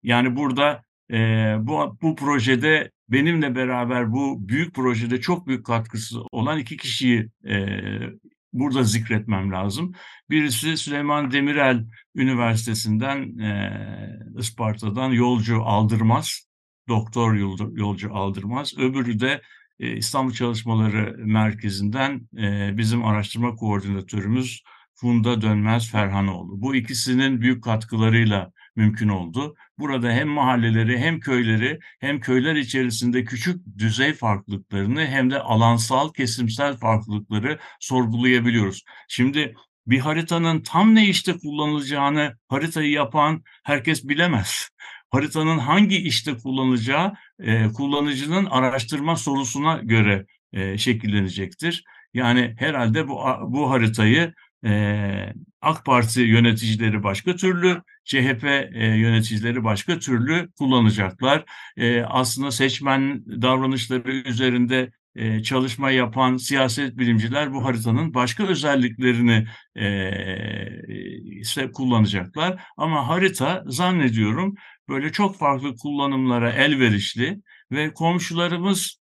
[0.04, 0.82] yani burada
[1.12, 1.18] e,
[1.60, 7.56] bu, bu projede benimle beraber bu büyük projede çok büyük katkısı olan iki kişiyi e,
[8.54, 9.94] burada zikretmem lazım.
[10.30, 13.72] Birisi Süleyman Demirel Üniversitesi'nden e,
[14.40, 16.48] Isparta'dan Yolcu Aldırmaz,
[16.88, 17.34] doktor
[17.78, 18.78] yolcu, Aldırmaz.
[18.78, 19.42] Öbürü de
[19.80, 24.64] e, İstanbul Çalışmaları Merkezi'nden e, bizim araştırma koordinatörümüz
[24.96, 26.62] Funda Dönmez Ferhanoğlu.
[26.62, 29.56] Bu ikisinin büyük katkılarıyla mümkün oldu.
[29.80, 36.78] Burada hem mahalleleri hem köyleri hem köyler içerisinde küçük düzey farklılıklarını hem de alansal kesimsel
[36.78, 38.84] farklılıkları sorgulayabiliyoruz.
[39.08, 39.56] Şimdi
[39.88, 44.70] bir haritanın tam ne işte kullanılacağını haritayı yapan herkes bilemez.
[45.10, 51.84] Haritanın hangi işte kullanılacağı e, kullanıcının araştırma sorusuna göre e, şekillenecektir.
[52.14, 54.34] Yani herhalde bu bu haritayı
[55.62, 58.44] AK Parti yöneticileri başka türlü, CHP
[58.76, 61.46] yöneticileri başka türlü kullanacaklar.
[62.08, 64.92] Aslında seçmen davranışları üzerinde
[65.44, 72.64] çalışma yapan siyaset bilimciler bu haritanın başka özelliklerini e, ise kullanacaklar.
[72.78, 74.56] Ama harita zannediyorum
[74.90, 79.00] böyle çok farklı kullanımlara elverişli ve komşularımız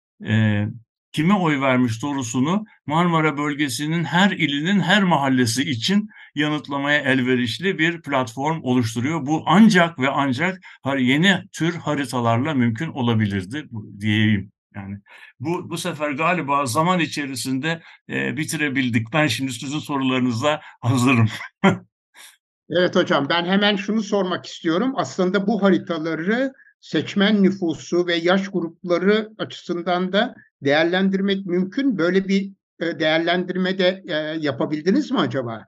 [1.18, 8.62] kime oy vermiş sorusunu Marmara bölgesinin her ilinin her mahallesi için yanıtlamaya elverişli bir platform
[8.62, 9.26] oluşturuyor.
[9.26, 10.60] Bu ancak ve ancak
[10.98, 13.68] yeni tür haritalarla mümkün olabilirdi
[14.00, 14.52] diyeyim.
[14.74, 14.98] Yani
[15.40, 19.12] bu bu sefer galiba zaman içerisinde e, bitirebildik.
[19.12, 21.28] Ben şimdi sizin sorularınıza hazırım.
[22.70, 24.92] evet hocam ben hemen şunu sormak istiyorum.
[24.96, 31.98] Aslında bu haritaları seçmen nüfusu ve yaş grupları açısından da değerlendirmek mümkün.
[31.98, 35.66] Böyle bir e, değerlendirme de e, yapabildiniz mi acaba?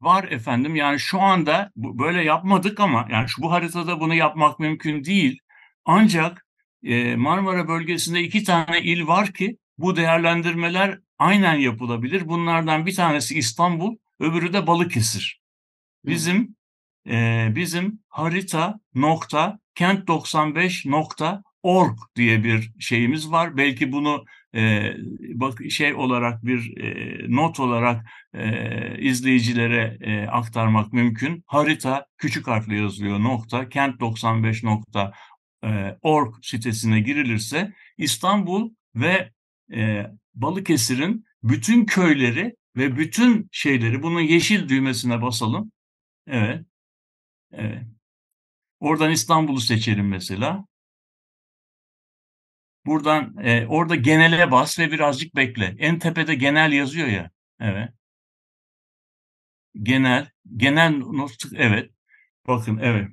[0.00, 0.76] Var efendim.
[0.76, 5.38] Yani şu anda böyle yapmadık ama yani şu bu haritada bunu yapmak mümkün değil.
[5.84, 6.46] Ancak
[6.82, 12.28] e, Marmara bölgesinde iki tane il var ki bu değerlendirmeler aynen yapılabilir.
[12.28, 15.40] Bunlardan bir tanesi İstanbul, öbürü de Balıkesir.
[16.04, 16.56] Bizim
[17.06, 23.56] e, bizim harita nokta kent 95 nokta org diye bir şeyimiz var.
[23.56, 24.92] Belki bunu e,
[25.34, 31.44] bak şey olarak bir e, not olarak e, izleyicilere e, aktarmak mümkün.
[31.46, 35.12] Harita küçük harfle yazılıyor nokta kent 95 nokta
[36.02, 39.32] org sitesine girilirse İstanbul ve
[39.74, 45.72] e, Balıkesir'in bütün köyleri ve bütün şeyleri bunun yeşil düğmesine basalım.
[46.26, 46.64] Evet.
[47.52, 47.82] Evet.
[48.80, 50.64] Oradan İstanbul'u seçelim mesela.
[52.90, 55.76] Buradan e, orada genele bas ve birazcık bekle.
[55.78, 57.30] En tepede genel yazıyor ya.
[57.60, 57.90] Evet.
[59.82, 61.90] Genel, genel not evet.
[62.46, 63.08] Bakın evet.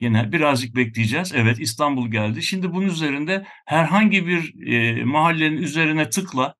[0.00, 1.32] Genel birazcık bekleyeceğiz.
[1.34, 2.42] Evet İstanbul geldi.
[2.42, 6.54] Şimdi bunun üzerinde herhangi bir e, mahallenin üzerine tıkla.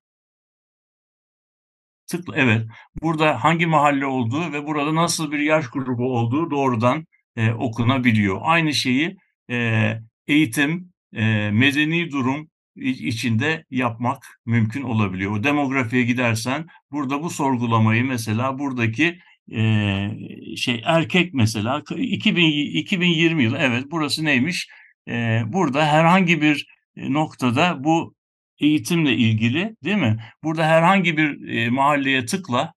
[2.07, 2.67] Tıkla evet.
[3.01, 8.39] Burada hangi mahalle olduğu ve burada nasıl bir yaş grubu olduğu doğrudan e, okunabiliyor.
[8.41, 9.17] Aynı şeyi
[9.51, 9.91] e,
[10.27, 15.31] eğitim, e, medeni durum içinde yapmak mümkün olabiliyor.
[15.31, 19.19] O demografiye gidersen burada bu sorgulamayı mesela buradaki
[19.51, 22.45] e, şey erkek mesela 2000,
[22.77, 24.69] 2020 yılı evet burası neymiş?
[25.07, 26.67] E, burada herhangi bir
[26.97, 28.15] noktada bu
[28.59, 30.17] eğitimle ilgili değil mi?
[30.43, 32.73] Burada herhangi bir e, mahalleye tıkla.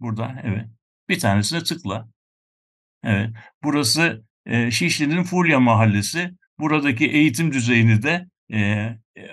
[0.00, 0.66] Burada evet.
[1.08, 2.08] Bir tanesine tıkla.
[3.04, 3.30] Evet.
[3.64, 6.30] Burası e, Şişli'nin Fulya Mahallesi.
[6.58, 8.88] Buradaki eğitim düzeyini de e,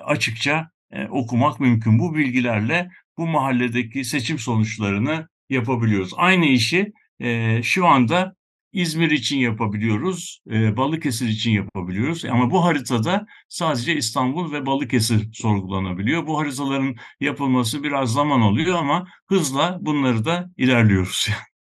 [0.06, 2.00] açıkça e, okumak mümkün.
[2.00, 6.12] Bu bilgilerle bu mahalledeki seçim sonuçlarını yapabiliyoruz.
[6.18, 8.38] Aynı işi e, şu anda
[8.74, 12.26] İzmir için yapabiliyoruz, e, Balıkesir için yapabiliyoruz.
[12.26, 16.28] Ama bu haritada sadece İstanbul ve Balıkesir sorgulanabiliyor.
[16.28, 21.28] Bu haritaların yapılması biraz zaman oluyor ama hızla bunları da ilerliyoruz.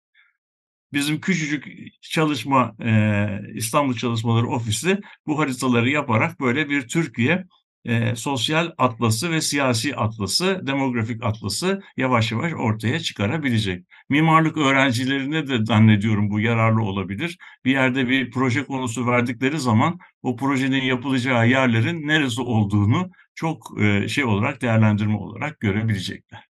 [0.94, 1.68] Bizim küçücük
[2.02, 7.46] çalışma e, İstanbul Çalışmaları Ofisi bu haritaları yaparak böyle bir Türkiye
[7.86, 13.86] e, sosyal atlası ve siyasi atlası, demografik atlası yavaş yavaş ortaya çıkarabilecek.
[14.10, 17.38] Mimarlık öğrencilerine de zannediyorum bu yararlı olabilir.
[17.66, 24.08] Bir yerde bir proje konusu verdikleri zaman o projenin yapılacağı yerlerin neresi olduğunu çok e,
[24.08, 26.44] şey olarak değerlendirme olarak görebilecekler.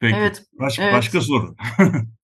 [0.00, 0.16] Peki.
[0.16, 0.94] Evet, Baş, evet.
[0.94, 1.56] Başka soru.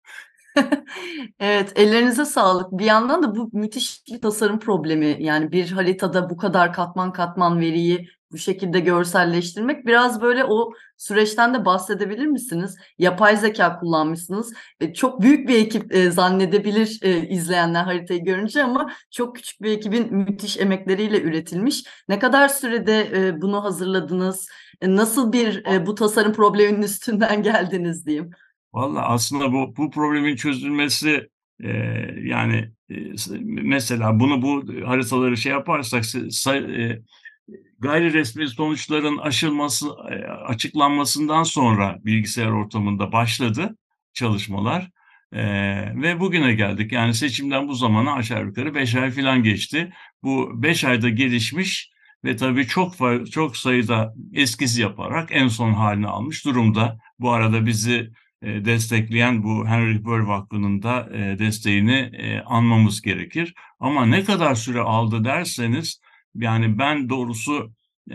[1.40, 2.72] Evet, ellerinize sağlık.
[2.72, 5.18] Bir yandan da bu müthiş bir tasarım problemi.
[5.20, 9.86] Yani bir haritada bu kadar katman katman veriyi bu şekilde görselleştirmek.
[9.86, 12.76] Biraz böyle o süreçten de bahsedebilir misiniz?
[13.00, 14.54] Yapay zeka kullanmışsınız.
[14.80, 19.72] E, çok büyük bir ekip e, zannedebilir e, izleyenler haritayı görünce ama çok küçük bir
[19.72, 21.84] ekibin müthiş emekleriyle üretilmiş.
[22.10, 24.48] Ne kadar sürede e, bunu hazırladınız?
[24.82, 28.32] E, nasıl bir e, bu tasarım probleminin üstünden geldiniz diyeyim?
[28.74, 31.30] Valla aslında bu bu problemin çözülmesi
[31.64, 31.70] e,
[32.24, 32.96] yani e,
[33.42, 36.04] mesela bunu bu haritaları şey yaparsak
[36.48, 37.02] e,
[37.80, 43.76] gayri resmi sonuçların aşılması e, açıklanmasından sonra bilgisayar ortamında başladı
[44.14, 44.90] çalışmalar.
[45.34, 46.92] Ee, ve bugüne geldik.
[46.92, 49.94] Yani seçimden bu zamana aşağı yukarı 5 ay falan geçti.
[50.24, 51.92] Bu 5 ayda gelişmiş
[52.26, 52.94] ve tabii çok
[53.32, 56.98] çok sayıda eskiz yaparak en son halini almış durumda.
[57.20, 58.12] Bu arada bizi e,
[58.44, 63.54] destekleyen bu Henry Burr Vakfı'nın da e, desteğini e, anmamız gerekir.
[63.80, 66.02] Ama ne kadar süre aldı derseniz
[66.36, 67.74] yani ben doğrusu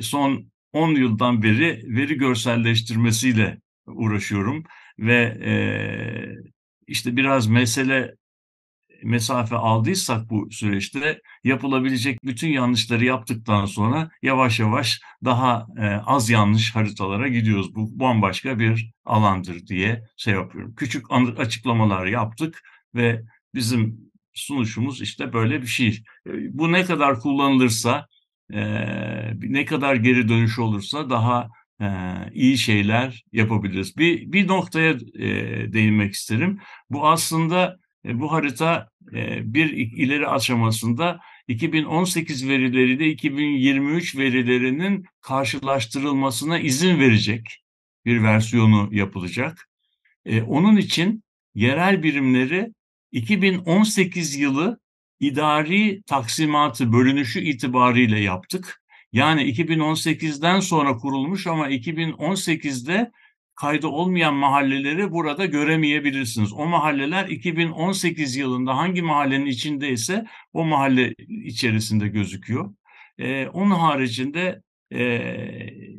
[0.00, 4.64] son 10 yıldan beri veri görselleştirmesiyle uğraşıyorum
[4.98, 5.38] ve
[6.86, 8.14] işte biraz mesele
[9.04, 16.74] mesafe aldıysak bu süreçte yapılabilecek bütün yanlışları yaptıktan sonra yavaş yavaş daha e, az yanlış
[16.76, 17.74] haritalara gidiyoruz.
[17.74, 20.74] Bu bambaşka bir alandır diye şey yapıyorum.
[20.74, 21.06] Küçük
[21.38, 22.62] açıklamalar yaptık
[22.94, 23.22] ve
[23.54, 26.02] bizim sunuşumuz işte böyle bir şey.
[26.50, 28.06] Bu ne kadar kullanılırsa,
[28.52, 28.60] e,
[29.40, 31.48] ne kadar geri dönüş olursa daha
[31.80, 31.86] e,
[32.32, 33.96] iyi şeyler yapabiliriz.
[33.96, 35.28] Bir, bir noktaya e,
[35.72, 36.60] değinmek isterim.
[36.90, 47.00] Bu aslında e, bu harita e, bir ileri aşamasında 2018 verileriyle 2023 verilerinin karşılaştırılmasına izin
[47.00, 47.62] verecek
[48.04, 49.68] bir versiyonu yapılacak.
[50.24, 51.22] E, onun için
[51.54, 52.72] yerel birimleri
[53.12, 54.80] 2018 yılı
[55.20, 58.82] idari taksimatı bölünüşü itibariyle yaptık.
[59.12, 63.10] Yani 2018'den sonra kurulmuş ama 2018'de
[63.54, 66.52] kaydı olmayan mahalleleri burada göremeyebilirsiniz.
[66.52, 72.74] O mahalleler 2018 yılında hangi mahallenin içindeyse o mahalle içerisinde gözüküyor.
[73.18, 75.20] Ee, onun haricinde e,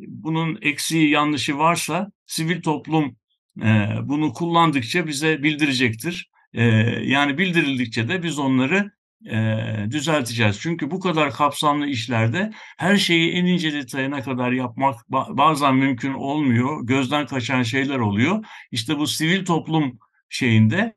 [0.08, 3.16] bunun eksiği yanlışı varsa sivil toplum
[3.62, 6.30] e, bunu kullandıkça bize bildirecektir.
[6.54, 6.64] E,
[7.04, 8.91] yani bildirildikçe de biz onları
[9.32, 10.60] e, düzelteceğiz.
[10.60, 16.88] Çünkü bu kadar kapsamlı işlerde her şeyi en ince detayına kadar yapmak bazen mümkün olmuyor.
[16.88, 18.46] Gözden kaçan şeyler oluyor.
[18.72, 20.00] İşte bu sivil toplum
[20.30, 20.96] şeyinde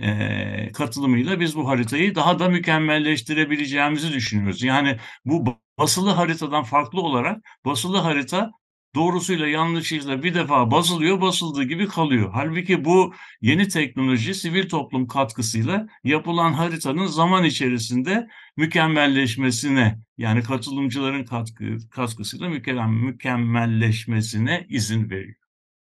[0.00, 4.62] e, katılımıyla biz bu haritayı daha da mükemmelleştirebileceğimizi düşünüyoruz.
[4.62, 8.50] Yani bu basılı haritadan farklı olarak basılı harita
[8.94, 12.30] doğrusuyla yanlışıyla bir defa basılıyor, basıldığı gibi kalıyor.
[12.34, 21.64] Halbuki bu yeni teknoloji sivil toplum katkısıyla yapılan haritanın zaman içerisinde mükemmelleşmesine yani katılımcıların katkı,
[21.90, 22.48] katkısıyla
[22.88, 25.36] mükemmelleşmesine izin veriyor.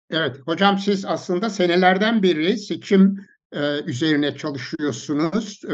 [0.09, 5.61] Evet hocam siz aslında senelerden beri seçim e, üzerine çalışıyorsunuz.
[5.65, 5.73] E,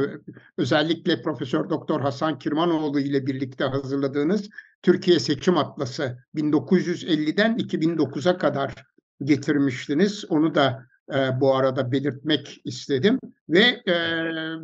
[0.58, 4.50] özellikle Profesör Doktor Hasan Kirmanoğlu ile birlikte hazırladığınız
[4.84, 8.74] Türkiye Seçim Atlası 1950'den 2009'a kadar
[9.24, 10.26] getirmiştiniz.
[10.30, 13.20] Onu da e, bu arada belirtmek istedim.
[13.50, 13.84] Ve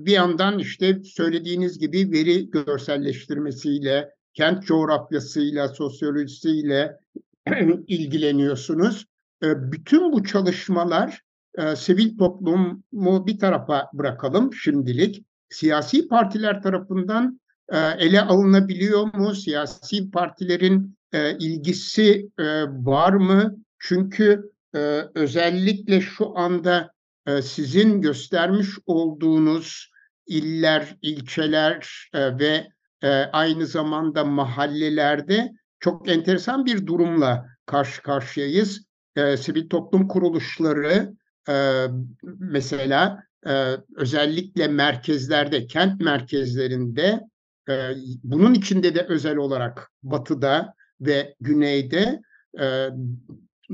[0.06, 6.98] bir yandan işte söylediğiniz gibi veri görselleştirmesiyle, kent coğrafyasıyla, sosyolojisiyle
[7.88, 9.06] ilgileniyorsunuz.
[9.44, 11.22] Bütün bu çalışmalar
[11.58, 15.26] e, sivil toplumu bir tarafa bırakalım şimdilik.
[15.50, 17.40] Siyasi partiler tarafından
[17.70, 19.36] e, ele alınabiliyor mu?
[19.36, 23.56] Siyasi partilerin e, ilgisi e, var mı?
[23.80, 26.92] Çünkü e, özellikle şu anda
[27.28, 29.92] e, sizin göstermiş olduğunuz
[30.28, 32.68] iller, ilçeler e, ve
[33.04, 38.86] e, aynı zamanda mahallelerde çok enteresan bir durumla karşı karşıyayız.
[39.16, 41.14] E, sivil toplum kuruluşları
[41.50, 41.86] e,
[42.24, 47.22] mesela e, özellikle merkezlerde, kent merkezlerinde
[47.70, 47.92] e,
[48.24, 52.22] bunun içinde de özel olarak batıda ve güneyde
[52.60, 52.90] e,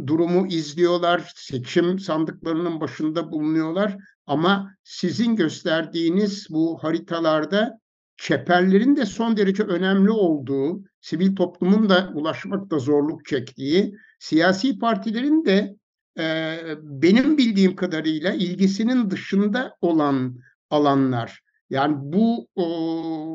[0.07, 3.97] durumu izliyorlar, seçim sandıklarının başında bulunuyorlar.
[4.25, 7.79] Ama sizin gösterdiğiniz bu haritalarda
[8.17, 15.75] çeperlerin de son derece önemli olduğu, sivil toplumun da ulaşmakta zorluk çektiği, siyasi partilerin de
[16.81, 21.41] benim bildiğim kadarıyla ilgisinin dışında olan alanlar.
[21.69, 22.65] Yani bu o,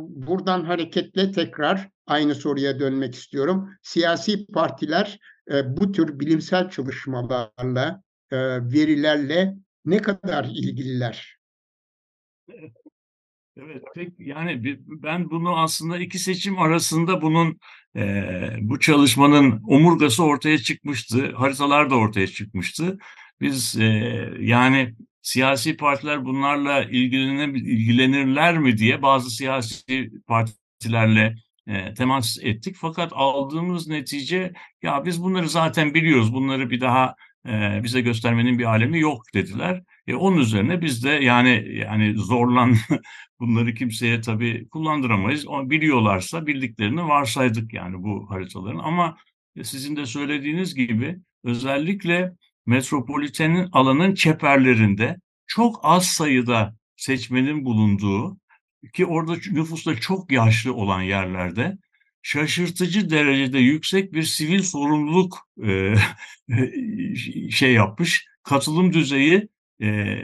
[0.08, 3.70] buradan hareketle tekrar aynı soruya dönmek istiyorum.
[3.82, 5.18] Siyasi partiler
[5.50, 8.36] e, bu tür bilimsel çalışmalarla, e,
[8.72, 11.36] verilerle ne kadar ilgililer?
[13.62, 17.58] Evet, pek yani ben bunu aslında iki seçim arasında bunun
[17.96, 18.22] e,
[18.60, 22.98] bu çalışmanın omurgası ortaya çıkmıştı, haritalar da ortaya çıkmıştı.
[23.40, 23.84] Biz e,
[24.40, 31.34] yani siyasi partiler bunlarla ilgilenir, ilgilenirler mi diye bazı siyasi partilerle
[31.66, 32.76] e, temas ettik.
[32.78, 34.52] Fakat aldığımız netice
[34.82, 37.14] ya biz bunları zaten biliyoruz, bunları bir daha
[37.48, 39.82] e, bize göstermenin bir alemi yok dediler.
[40.06, 42.76] E, onun üzerine biz de yani yani zorlan
[43.40, 45.48] bunları kimseye tabii kullandıramayız.
[45.48, 48.78] O biliyorlarsa bildiklerini varsaydık yani bu haritaların.
[48.78, 49.16] Ama
[49.62, 52.32] sizin de söylediğiniz gibi özellikle
[52.66, 55.16] metropolitenin alanın çeperlerinde
[55.46, 58.38] çok az sayıda seçmenin bulunduğu
[58.92, 61.78] ki orada nüfusta çok yaşlı olan yerlerde
[62.26, 65.94] şaşırtıcı derecede yüksek bir sivil sorumluluk e,
[67.50, 68.26] şey yapmış.
[68.42, 69.48] Katılım düzeyi
[69.82, 70.18] e,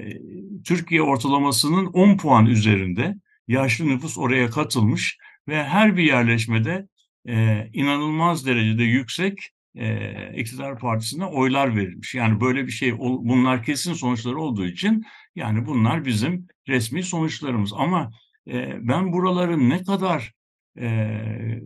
[0.64, 3.14] Türkiye ortalamasının 10 puan üzerinde
[3.48, 6.88] yaşlı nüfus oraya katılmış ve her bir yerleşmede
[7.28, 12.14] e, inanılmaz derecede yüksek e, iktidar partisine oylar verilmiş.
[12.14, 15.04] Yani böyle bir şey bunlar kesin sonuçları olduğu için
[15.36, 17.72] yani bunlar bizim resmi sonuçlarımız.
[17.72, 18.10] Ama
[18.46, 20.32] e, ben buraların ne kadar
[20.80, 20.88] e,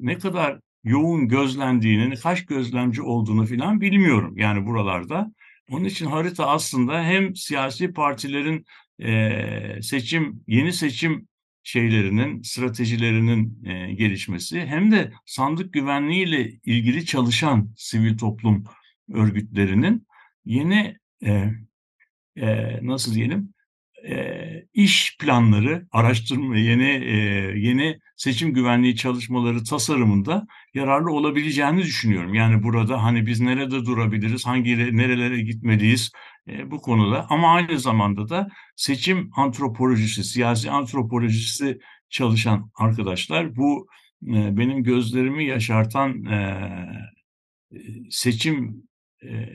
[0.01, 5.33] ne kadar yoğun gözlendiğini, kaç gözlemci olduğunu filan bilmiyorum yani buralarda.
[5.71, 8.65] Onun için harita aslında hem siyasi partilerin
[9.03, 11.29] e, seçim, yeni seçim
[11.63, 18.65] şeylerinin, stratejilerinin e, gelişmesi hem de sandık güvenliğiyle ilgili çalışan sivil toplum
[19.13, 20.07] örgütlerinin
[20.45, 21.51] yeni e,
[22.37, 23.55] e, nasıl diyelim
[24.09, 24.37] e,
[24.75, 27.17] iş planları, araştırma, yeni e,
[27.59, 32.35] yeni seçim güvenliği çalışmaları tasarımında yararlı olabileceğini düşünüyorum.
[32.35, 36.13] Yani burada hani biz nerede durabiliriz, hangi nerelere gitmeliyiz
[36.49, 41.79] e, bu konuda ama aynı zamanda da seçim antropolojisi, siyasi antropolojisi
[42.11, 43.87] çalışan arkadaşlar bu
[44.23, 46.61] e, benim gözlerimi yaşartan e,
[48.11, 48.83] seçim
[49.23, 49.49] e,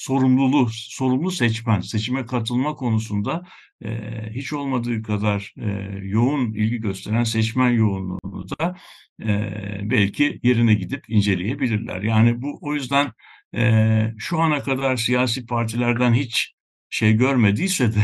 [0.00, 3.42] sorumluluğu, sorumlu seçmen, seçime katılma konusunda
[3.84, 3.90] e,
[4.30, 8.76] hiç olmadığı kadar e, yoğun ilgi gösteren seçmen yoğunluğunu da
[9.22, 9.50] e,
[9.82, 12.02] belki yerine gidip inceleyebilirler.
[12.02, 13.12] Yani bu o yüzden
[13.56, 16.54] e, şu ana kadar siyasi partilerden hiç
[16.90, 18.02] şey görmediyse de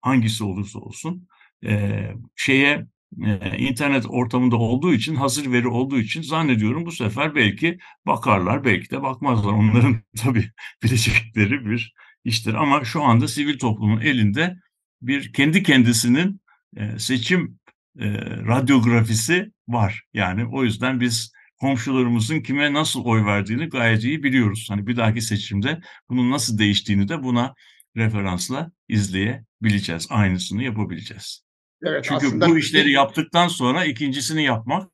[0.00, 1.28] hangisi olursa olsun
[1.66, 2.02] e,
[2.36, 2.86] şeye
[3.26, 8.90] e, internet ortamında olduğu için, hazır veri olduğu için zannediyorum bu sefer belki bakarlar, belki
[8.90, 9.52] de bakmazlar.
[9.52, 10.50] Onların tabii
[10.82, 11.94] bilecekleri bir
[12.24, 12.54] iştir.
[12.54, 14.56] Ama şu anda sivil toplumun elinde
[15.02, 16.40] bir kendi kendisinin
[16.76, 17.58] e, seçim
[17.98, 20.02] e, radyografisi var.
[20.14, 24.66] Yani o yüzden biz komşularımızın kime nasıl oy verdiğini gayet iyi biliyoruz.
[24.70, 27.54] Hani bir dahaki seçimde bunun nasıl değiştiğini de buna
[27.96, 30.06] referansla izleyebileceğiz.
[30.10, 31.43] Aynısını yapabileceğiz.
[31.84, 32.48] Evet, Çünkü aslında...
[32.48, 34.90] bu işleri yaptıktan sonra ikincisini yapmak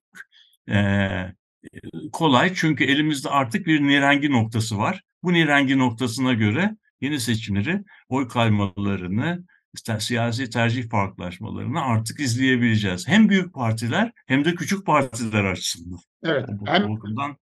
[0.70, 1.08] e,
[2.12, 2.54] kolay.
[2.54, 5.02] Çünkü elimizde artık bir nirengi noktası var.
[5.22, 9.44] Bu nirengi noktasına göre yeni seçimleri, oy kaymalarını,
[9.98, 13.08] siyasi tercih farklılaşmalarını artık izleyebileceğiz.
[13.08, 15.98] Hem büyük partiler hem de küçük partiler açısından.
[16.22, 16.48] Evet.
[16.66, 17.36] Hem, bakımdan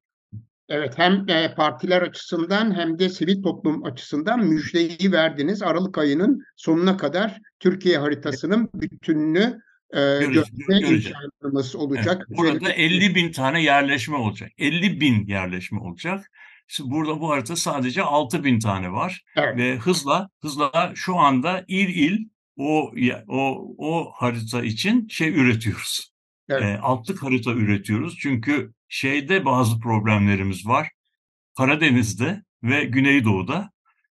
[0.69, 5.63] Evet hem e, partiler açısından hem de sivil toplum açısından müjdeyi verdiniz.
[5.63, 9.61] Aralık ayının sonuna kadar Türkiye haritasının bütününü
[9.91, 12.25] e, görme imkanımız olacak.
[12.29, 14.51] Evet, burada 50 bin tane yerleşme olacak.
[14.59, 16.31] 50 bin yerleşme olacak.
[16.67, 19.57] Şimdi burada bu harita sadece 6 bin tane var evet.
[19.57, 22.93] ve hızla hızla şu anda il il o
[23.29, 26.13] o o harita için şey üretiyoruz.
[26.49, 26.63] Evet.
[26.63, 30.91] E, altlık harita üretiyoruz çünkü şeyde bazı problemlerimiz var.
[31.57, 33.71] Karadeniz'de ve Güneydoğu'da.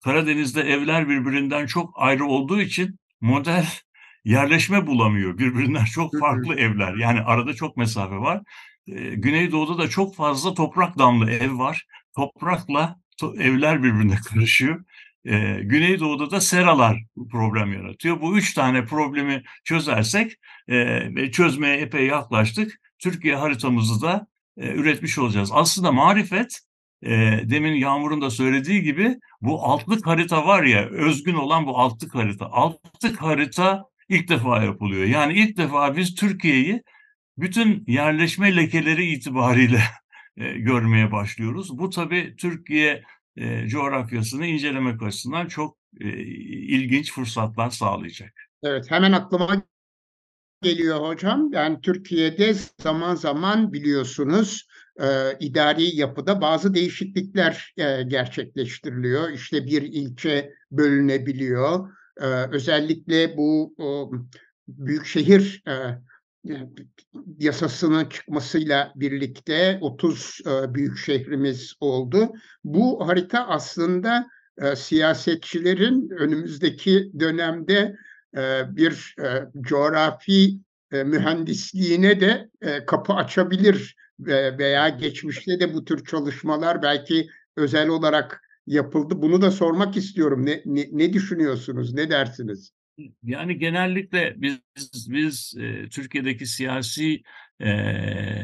[0.04, 3.66] Karadeniz'de evler birbirinden çok ayrı olduğu için model
[4.24, 5.38] yerleşme bulamıyor.
[5.38, 6.94] Birbirinden çok farklı evler.
[6.94, 8.42] Yani arada çok mesafe var.
[8.86, 11.86] Ee, Güneydoğu'da da çok fazla toprak damlı ev var.
[12.16, 14.84] Toprakla to- evler birbirine karışıyor.
[15.24, 18.20] Ee, Güneydoğu'da da seralar problem yaratıyor.
[18.20, 20.32] Bu üç tane problemi çözersek
[20.68, 22.80] ve çözmeye epey yaklaştık.
[22.98, 24.26] Türkiye haritamızı da
[24.56, 25.50] e, üretmiş olacağız.
[25.52, 26.60] Aslında marifet
[27.02, 27.10] e,
[27.44, 32.46] demin Yağmur'un da söylediği gibi bu altlık harita var ya özgün olan bu altlık harita.
[32.46, 35.04] Altlık harita ilk defa yapılıyor.
[35.04, 36.82] Yani ilk defa biz Türkiye'yi
[37.38, 39.82] bütün yerleşme lekeleri itibariyle
[40.36, 41.78] e, görmeye başlıyoruz.
[41.78, 43.02] Bu tabii Türkiye
[43.36, 46.08] e, coğrafyasını incelemek açısından çok e,
[46.48, 48.32] ilginç fırsatlar sağlayacak.
[48.62, 49.62] Evet hemen aklıma
[50.62, 51.52] geliyor hocam.
[51.52, 54.68] Yani Türkiye'de zaman zaman biliyorsunuz
[55.00, 59.30] e, idari yapıda bazı değişiklikler e, gerçekleştiriliyor.
[59.30, 61.90] İşte bir ilçe bölünebiliyor.
[62.20, 63.74] E, özellikle bu
[64.68, 65.98] büyükşehir e,
[67.38, 72.32] yasasının çıkmasıyla birlikte 30 e, büyük şehrimiz oldu.
[72.64, 74.26] Bu harita aslında
[74.58, 77.96] e, siyasetçilerin önümüzdeki dönemde e,
[78.76, 80.60] bir e, coğrafi
[80.92, 87.88] e, mühendisliğine de e, kapı açabilir e, veya geçmişte de bu tür çalışmalar belki özel
[87.88, 89.22] olarak yapıldı.
[89.22, 90.46] Bunu da sormak istiyorum.
[90.46, 91.94] Ne, ne, ne düşünüyorsunuz?
[91.94, 92.72] Ne dersiniz?
[93.22, 94.58] Yani genellikle biz
[95.08, 97.22] biz e, Türkiye'deki siyasi
[97.60, 97.70] e,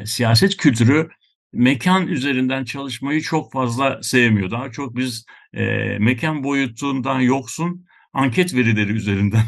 [0.07, 1.09] siyaset kültürü
[1.53, 4.51] mekan üzerinden çalışmayı çok fazla sevmiyor.
[4.51, 5.65] Daha çok biz e,
[5.99, 9.45] mekan boyutundan yoksun anket verileri üzerinden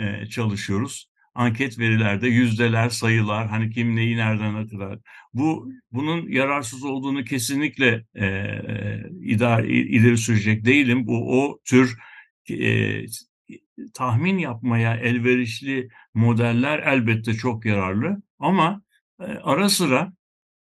[0.00, 1.10] e, çalışıyoruz.
[1.34, 4.98] Anket verilerde yüzdeler, sayılar, hani kim neyi nereden ne kadar.
[5.34, 8.56] Bu bunun yararsız olduğunu kesinlikle e,
[9.22, 11.06] idare, ileri sürecek değilim.
[11.06, 11.98] Bu o tür
[12.50, 13.04] e,
[13.94, 18.82] tahmin yapmaya elverişli modeller elbette çok yararlı ama
[19.20, 20.12] e, ara sıra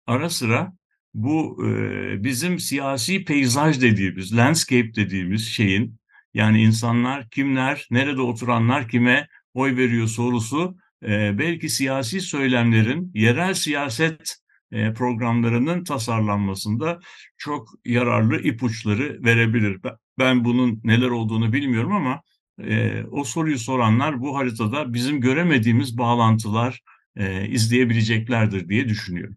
[0.07, 0.73] ara sıra
[1.15, 5.99] bu e, bizim siyasi peyzaj dediğimiz, landscape dediğimiz şeyin
[6.35, 14.37] yani insanlar kimler, nerede oturanlar kime oy veriyor sorusu e, belki siyasi söylemlerin yerel siyaset
[14.73, 17.01] e, programlarının tasarlanmasında
[17.39, 19.81] çok yararlı ipuçları verebilir.
[20.19, 22.23] Ben bunun neler olduğunu bilmiyorum ama
[22.65, 26.81] e, o soruyu soranlar bu haritada bizim göremediğimiz bağlantılar
[27.17, 29.37] e, izleyebileceklerdir diye düşünüyorum.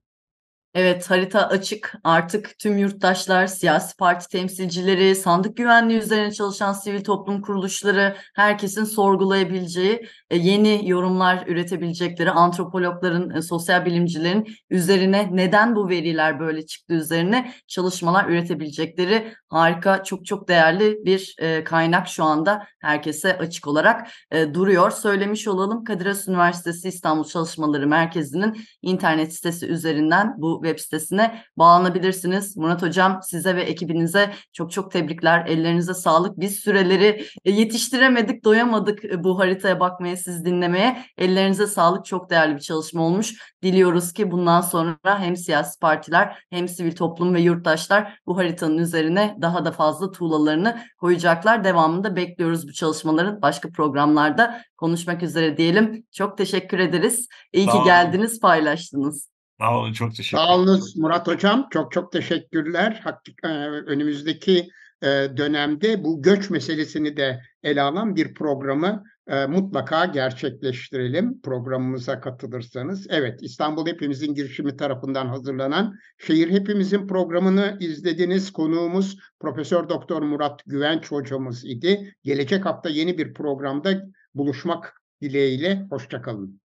[0.76, 1.94] Evet harita açık.
[2.04, 10.08] Artık tüm yurttaşlar, siyasi parti temsilcileri, sandık güvenliği üzerine çalışan sivil toplum kuruluşları, herkesin sorgulayabileceği,
[10.30, 17.52] e, yeni yorumlar üretebilecekleri, antropologların, e, sosyal bilimcilerin üzerine neden bu veriler böyle çıktı üzerine
[17.68, 24.08] çalışmalar üretebilecekleri harika, çok çok değerli bir e, kaynak şu anda herkese açık olarak
[24.54, 24.92] duruyor.
[24.92, 32.58] Söylemiş olalım Kadir Has Üniversitesi İstanbul Çalışmaları Merkezi'nin internet sitesi üzerinden bu web sitesine bağlanabilirsiniz.
[32.58, 35.46] Murat Hocam size ve ekibinize çok çok tebrikler.
[35.46, 36.40] Ellerinize sağlık.
[36.40, 41.06] Biz süreleri e, yetiştiremedik, doyamadık e, bu haritaya bakmaya, siz dinlemeye.
[41.18, 42.06] Ellerinize sağlık.
[42.06, 43.36] Çok değerli bir çalışma olmuş.
[43.64, 49.38] Diliyoruz ki bundan sonra hem siyasi partiler hem sivil toplum ve yurttaşlar bu haritanın üzerine
[49.42, 51.64] daha da fazla tuğlalarını koyacaklar.
[51.64, 56.06] Devamında bekliyoruz bu çalışmaların başka programlarda konuşmak üzere diyelim.
[56.12, 57.28] Çok teşekkür ederiz.
[57.54, 59.35] İyi ki geldiniz, paylaştınız.
[59.60, 60.48] Sağ olun, çok teşekkür ederim.
[60.50, 61.68] Sağ olun Murat Hocam.
[61.72, 63.04] Çok çok teşekkürler.
[63.44, 64.70] E, önümüzdeki
[65.02, 71.42] e, dönemde bu göç meselesini de ele alan bir programı e, mutlaka gerçekleştirelim.
[71.42, 73.08] Programımıza katılırsanız.
[73.10, 78.52] Evet, İstanbul Hepimizin girişimi tarafından hazırlanan Şehir Hepimizin programını izlediniz.
[78.52, 82.16] Konuğumuz Profesör Doktor Murat Güvenç hocamız idi.
[82.24, 85.86] Gelecek hafta yeni bir programda buluşmak dileğiyle.
[85.90, 86.65] Hoşçakalın.